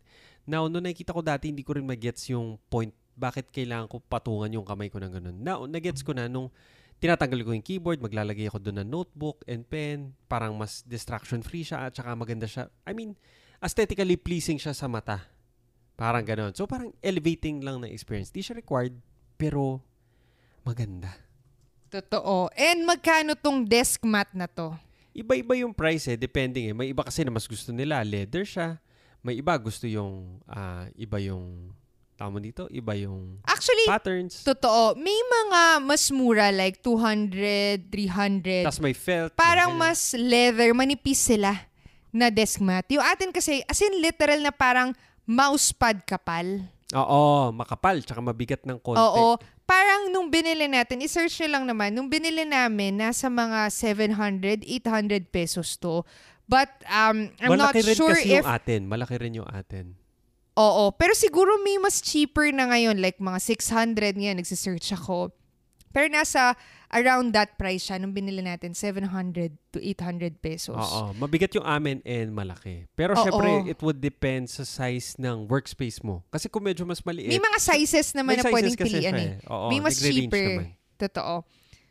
[0.46, 4.52] now nung nakikita ko dati hindi ko rin magets yung point bakit kailangan ko patungan
[4.52, 6.50] yung kamay ko ng ganun now nagets ko na nung
[7.00, 11.90] tinatanggal ko yung keyboard, maglalagay ako doon ng notebook and pen, parang mas distraction-free siya
[11.90, 12.72] at saka maganda siya.
[12.88, 13.20] I mean,
[13.60, 15.28] aesthetically pleasing siya sa mata.
[15.96, 16.52] Parang ganon.
[16.56, 18.32] So parang elevating lang na experience.
[18.32, 18.96] Di siya required,
[19.40, 19.80] pero
[20.64, 21.12] maganda.
[21.88, 22.52] Totoo.
[22.52, 24.76] And magkano tong desk mat na to?
[25.16, 26.76] Iba-iba yung price eh, depending eh.
[26.76, 28.76] May iba kasi na mas gusto nila, leather siya.
[29.26, 31.74] May iba gusto yung, ah, iba yung,
[32.14, 34.46] tama dito, iba yung Actually, patterns.
[34.46, 34.94] totoo.
[35.02, 38.70] May mga mas mura like 200, 300.
[38.70, 39.34] Tapos may felt.
[39.34, 41.58] parang may mas leather, manipis sila
[42.14, 42.86] na desk mat.
[42.94, 44.94] Yung atin kasi, as in literal na parang
[45.26, 46.62] mousepad kapal.
[46.94, 49.02] Oo, makapal, tsaka mabigat ng konti.
[49.02, 49.42] Oo.
[49.66, 55.26] Parang nung binili natin, isearch nyo lang naman, nung binili namin, nasa mga 700, 800
[55.34, 56.06] pesos to.
[56.46, 58.46] But um, I'm Malaki not rin sure kasi if...
[58.46, 58.82] yung atin.
[58.86, 59.98] Malaki rin yung atin.
[60.56, 60.94] Oo.
[60.96, 63.02] Pero siguro may mas cheaper na ngayon.
[63.02, 65.34] Like mga 600 nga, nagsisearch ako.
[65.96, 66.60] Pero nasa
[66.92, 70.76] around that price siya nung binili natin, 700 to 800 pesos.
[70.76, 71.16] Oo.
[71.16, 72.84] Mabigat yung amin and malaki.
[73.00, 73.24] Pero Oo.
[73.24, 76.28] syempre, it would depend sa size ng workspace mo.
[76.28, 79.40] Kasi kung medyo mas maliit, May mga sizes naman may na sizes pwedeng siya eh.
[79.40, 79.52] eh.
[79.52, 80.68] Oo, May mas cheaper.
[80.68, 80.68] naman.
[81.00, 81.36] Totoo.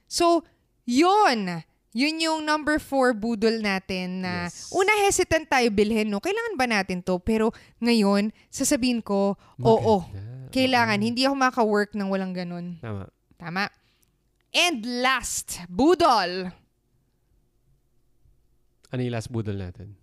[0.05, 0.45] So,
[0.85, 1.65] yun.
[1.95, 4.67] Yun yung number four budol natin na Yes.
[4.75, 6.19] una hesitant tayo bilhin, no?
[6.19, 7.23] Kailangan ba natin to?
[7.23, 10.51] Pero ngayon, sasabihin ko, oo, Maganda.
[10.51, 10.99] kailangan.
[10.99, 11.07] Oo.
[11.07, 12.83] Hindi ako maka-work ng walang ganun.
[12.83, 13.07] Tama.
[13.39, 13.71] Tama.
[14.51, 16.51] And last, budol.
[18.91, 19.95] Ano yung last budol natin?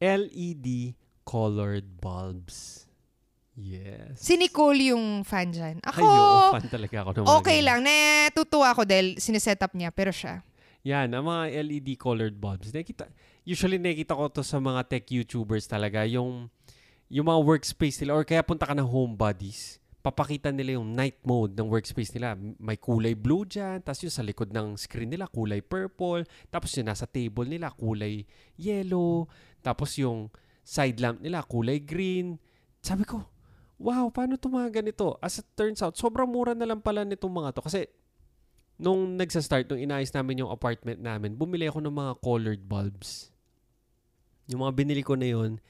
[0.00, 2.87] LED colored bulbs.
[3.58, 4.22] Yes.
[4.22, 5.82] Si Nicole yung fan dyan.
[5.82, 7.66] Ako, Ayo, fan talaga ako ng okay ganyan.
[7.66, 7.80] lang.
[8.30, 9.90] Natutuwa ako dahil sineset up niya.
[9.90, 10.46] Pero siya.
[10.86, 12.70] Yan, ang mga LED colored bulbs.
[12.70, 13.10] Nakita,
[13.42, 16.46] usually nakikita ko to sa mga tech YouTubers talaga, yung,
[17.10, 21.18] yung mga workspace nila, or kaya punta ka ng home bodies, papakita nila yung night
[21.26, 22.38] mode ng workspace nila.
[22.62, 26.86] May kulay blue dyan, tapos yung sa likod ng screen nila, kulay purple, tapos yung
[26.86, 28.22] nasa table nila, kulay
[28.54, 29.26] yellow,
[29.60, 30.30] tapos yung
[30.62, 32.38] side lamp nila, kulay green.
[32.80, 33.26] Sabi ko,
[33.78, 35.16] wow, paano to mga ganito?
[35.22, 37.62] As it turns out, sobrang mura na lang pala nitong mga to.
[37.62, 37.86] Kasi
[38.78, 43.30] nung nagsa-start, nung inayos namin yung apartment namin, bumili ako ng mga colored bulbs.
[44.50, 45.62] Yung mga binili ko na yun,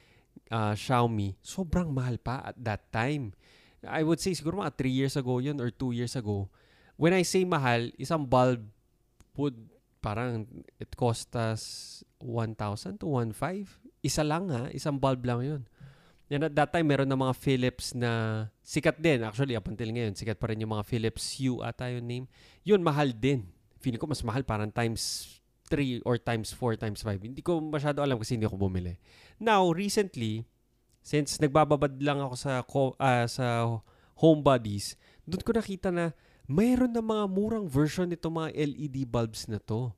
[0.49, 3.37] ah, Xiaomi, sobrang mahal pa at that time.
[3.85, 6.51] I would say siguro mga 3 years ago yun or 2 years ago.
[6.99, 8.67] When I say mahal, isang bulb
[9.39, 9.55] would
[10.03, 10.47] parang
[10.83, 13.71] it cost us 1,000 to 1,500.
[14.03, 15.63] Isa lang ha, isang bulb lang yun.
[16.29, 19.25] And at that time, meron na mga Philips na sikat din.
[19.25, 22.27] Actually, up until ngayon, sikat pa rin yung mga Philips Hue ata yung name.
[22.69, 23.49] Yun, mahal din.
[23.81, 25.33] Feeling ko mas mahal, parang times
[25.73, 27.25] 3 or times 4, times 5.
[27.33, 29.01] Hindi ko masyado alam kasi hindi ako bumili.
[29.41, 30.45] Now, recently,
[31.01, 33.65] since nagbababad lang ako sa co- ah, sa
[34.21, 36.13] home bodies, doon ko nakita na
[36.49, 39.93] mayroon na mga murang version nito mga LED bulbs na to.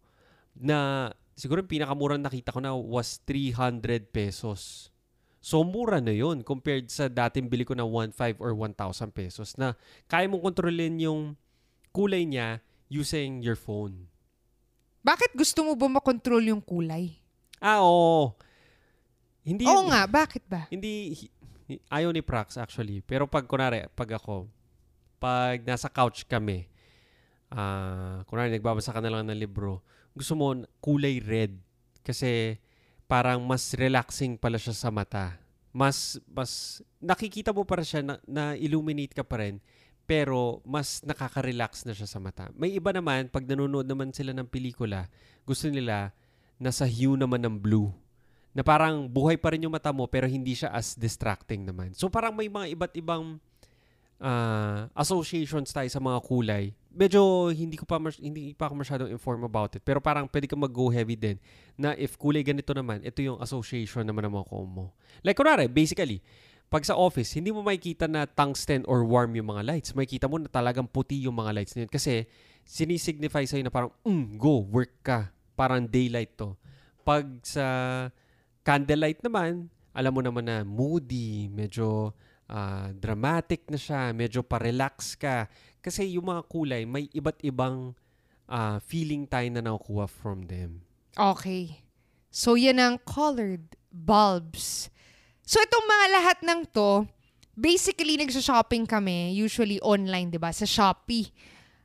[0.55, 4.90] Na siguro yung pinakamurang nakita ko na was 300 pesos.
[5.41, 9.73] So, mura na yun compared sa dating bili ko na 1,500 or 1,000 pesos na
[10.05, 11.33] kaya mong kontrolin yung
[11.97, 12.61] kulay niya
[12.93, 14.05] using your phone.
[15.01, 17.17] Bakit gusto mo ba makontrol yung kulay?
[17.57, 18.37] Ah, oo.
[19.41, 20.69] Hindi, Oo nga, bakit ba?
[20.69, 21.33] Hindi, hi-
[21.73, 23.01] hi- ayaw ni Prax actually.
[23.01, 24.45] Pero pag, kunwari, pag ako,
[25.17, 26.69] pag nasa couch kami,
[27.49, 29.81] ah, kunwari, nagbabasa ka na lang ng libro,
[30.13, 30.53] gusto mo
[30.85, 31.57] kulay red.
[32.05, 32.61] Kasi
[33.11, 35.35] parang mas relaxing pala siya sa mata.
[35.75, 39.59] Mas, mas, nakikita mo para siya na, na illuminate ka pa rin,
[40.07, 42.55] pero mas nakaka-relax na siya sa mata.
[42.55, 45.11] May iba naman, pag nanonood naman sila ng pelikula,
[45.43, 46.15] gusto nila
[46.63, 47.91] nasa hue naman ng blue
[48.51, 51.95] na parang buhay pa rin yung mata mo pero hindi siya as distracting naman.
[51.95, 53.39] So parang may mga iba't ibang
[54.19, 56.75] ah, associations tayo sa mga kulay.
[56.91, 59.83] Medyo hindi ko pa mas- hindi pa ako masyadong informed about it.
[59.87, 61.39] Pero parang pwede ka mag-go heavy din
[61.79, 64.91] na if kulay ganito naman, ito yung association naman ng mga mo.
[65.23, 66.19] Like kunwari, basically,
[66.71, 69.91] pag sa office, hindi mo makikita na tungsten or warm yung mga lights.
[69.91, 71.91] Makikita mo na talagang puti yung mga lights na yun.
[71.91, 72.31] Kasi
[72.63, 75.35] sinisignify sa'yo na parang, mm, go, work ka.
[75.59, 76.55] Parang daylight to.
[77.03, 77.65] Pag sa
[78.63, 82.15] candlelight naman, alam mo naman na moody, medyo
[82.51, 85.47] ah, dramatic na siya, medyo pa-relax ka.
[85.81, 87.97] Kasi yung mga kulay, may iba't ibang
[88.45, 90.85] ah, feeling tayo na nakukuha from them.
[91.17, 91.85] Okay.
[92.31, 94.93] So, yan ang colored bulbs.
[95.43, 97.09] So, itong mga lahat ng to,
[97.59, 100.55] basically, nagsha-shopping kami, usually online, di ba?
[100.55, 101.33] Sa Shopee.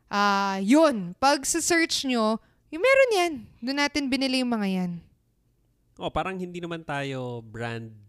[0.06, 1.18] Ah, yun.
[1.18, 2.38] Pag sa search nyo,
[2.70, 3.34] yung meron yan.
[3.64, 4.92] Doon natin binili yung mga yan.
[5.98, 8.05] Oh, parang hindi naman tayo brand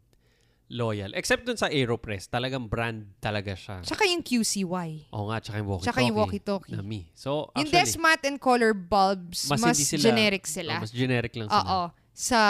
[0.68, 1.14] loyal.
[1.14, 3.82] Except dun sa Aeropress, talagang brand talaga siya.
[3.86, 5.10] Tsaka yung QCY.
[5.14, 5.86] Oo nga, tsaka yung walkie-talkie.
[5.86, 6.74] Tsaka yung walkie-talkie.
[6.74, 7.10] Na me.
[7.14, 10.74] So, Yung actually, Desmat and color bulbs, mas, mas, sila, generic oh, sila.
[10.82, 11.62] mas generic lang sila.
[11.62, 11.82] Oo.
[12.16, 12.40] Sa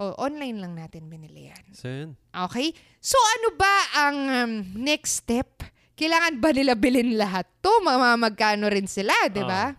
[0.00, 1.64] oh, online lang natin binili yan.
[1.72, 2.10] So, yun.
[2.32, 2.72] Okay?
[3.00, 5.64] So ano ba ang um, next step?
[5.96, 7.72] Kailangan ba nila bilhin lahat to?
[7.84, 9.76] Mamamagkano rin sila, di ba?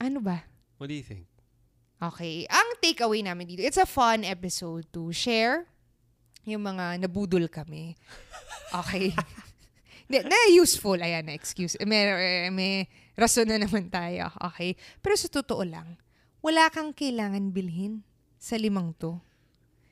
[0.00, 0.48] Ano ba?
[0.80, 1.28] What do you think?
[2.00, 2.48] Okay.
[2.48, 5.68] Ang takeaway namin dito, it's a fun episode to share
[6.44, 7.96] yung mga nabudol kami.
[8.70, 9.14] Okay.
[10.08, 11.00] Hindi, na useful.
[11.00, 11.76] Ayan, na excuse.
[11.76, 14.32] Eh, May, eh, may rason na naman tayo.
[14.52, 14.78] Okay.
[15.04, 15.98] Pero sa totoo lang,
[16.40, 18.06] wala kang kailangan bilhin
[18.38, 19.20] sa limang to.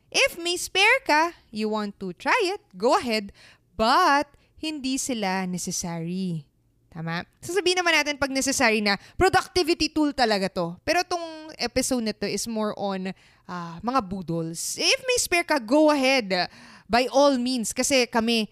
[0.09, 3.35] If may spare ka, you want to try it, go ahead.
[3.77, 6.49] But, hindi sila necessary.
[6.89, 7.29] Tama?
[7.45, 10.81] Sasabihin naman natin pag necessary na productivity tool talaga to.
[10.81, 13.13] Pero tong episode na to is more on
[13.49, 14.77] ah, mga budol's.
[14.79, 16.49] If may spare ka, go ahead.
[16.89, 17.73] By all means.
[17.73, 18.51] Kasi kami,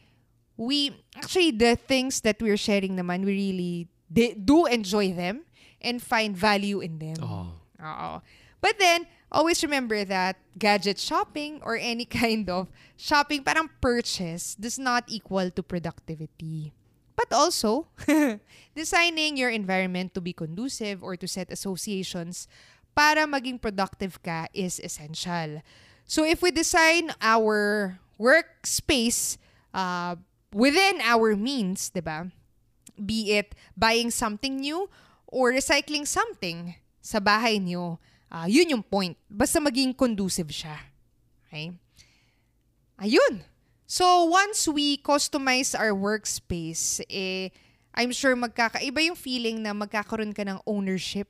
[0.56, 3.76] we, actually the things that we're sharing naman, we really
[4.10, 5.42] de- do enjoy them
[5.82, 7.18] and find value in them.
[7.22, 7.54] Oh.
[7.82, 8.22] Oo.
[8.64, 14.78] But then, always remember that gadget shopping or any kind of shopping, parang purchase, does
[14.78, 16.72] not equal to productivity.
[17.14, 17.86] But also,
[18.74, 22.48] designing your environment to be conducive or to set associations
[22.94, 25.60] para maging productive ka is essential.
[26.06, 29.36] So if we design our workspace
[29.74, 30.16] uh,
[30.54, 32.30] within our means, 'di ba?
[32.94, 34.86] Be it buying something new
[35.26, 37.98] or recycling something sa bahay niyo,
[38.30, 39.18] ah, yun yung point.
[39.26, 40.78] Basta maging conducive siya.
[41.50, 41.74] Okay?
[43.02, 43.42] Ayun.
[43.84, 47.50] So, once we customize our workspace, eh,
[47.94, 51.28] I'm sure magkakaiba yung feeling na magkakaroon ka ng ownership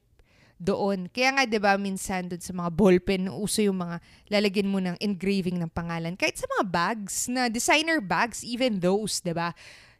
[0.60, 1.10] doon.
[1.10, 3.98] Kaya nga, di ba, minsan doon sa mga ballpen, uso yung mga
[4.30, 6.14] lalagyan mo ng engraving ng pangalan.
[6.14, 9.52] Kahit sa mga bags, na designer bags, even those, di ba?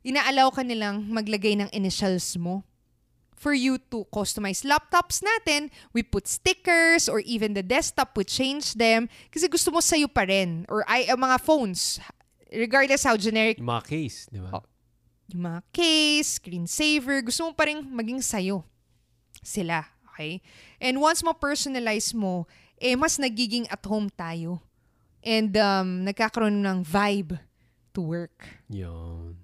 [0.05, 2.63] Inaalaw ka nilang maglagay ng initials mo
[3.35, 5.69] for you to customize laptops natin.
[5.93, 10.25] We put stickers or even the desktop, we change them kasi gusto mo sa'yo pa
[10.25, 10.65] rin.
[10.71, 12.01] Or ay, ang mga phones,
[12.49, 14.49] regardless how generic Yung mga case, di ba?
[14.55, 14.65] Oh.
[15.33, 18.65] yung mga case, screensaver, gusto mo pa rin maging sayo
[19.45, 19.94] sila.
[20.15, 20.39] Okay?
[20.79, 22.47] And once mo-personalize mo,
[22.79, 24.63] eh, mas nagiging at home tayo.
[25.27, 27.43] And um, nagkakaroon ng vibe
[27.99, 28.47] to work.
[28.71, 29.35] Yun.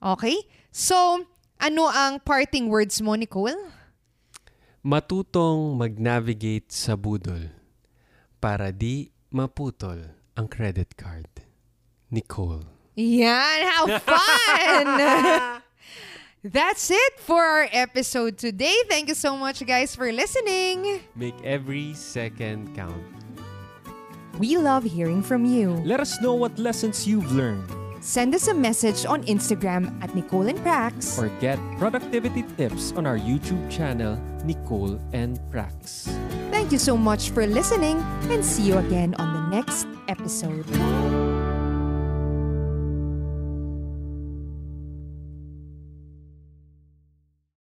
[0.00, 0.48] Okay?
[0.72, 1.28] So,
[1.60, 3.52] ano ang parting words mo, Nicole?
[4.80, 7.52] Matutong mag-navigate sa budol
[8.40, 11.28] para di maputol ang credit card.
[12.08, 12.64] Nicole.
[12.96, 14.86] Yan, how fun!
[16.48, 18.74] That's it for our episode today.
[18.88, 21.00] Thank you so much, guys, for listening.
[21.14, 23.04] Make every second count.
[24.38, 25.76] We love hearing from you.
[25.84, 27.68] Let us know what lessons you've learned
[28.00, 31.18] Send us a message on Instagram at Nicole and Prax.
[31.18, 36.06] or get productivity tips on our YouTube channel, Nicole and Prax.
[36.50, 37.98] Thank you so much for listening
[38.30, 40.64] and see you again on the next episode.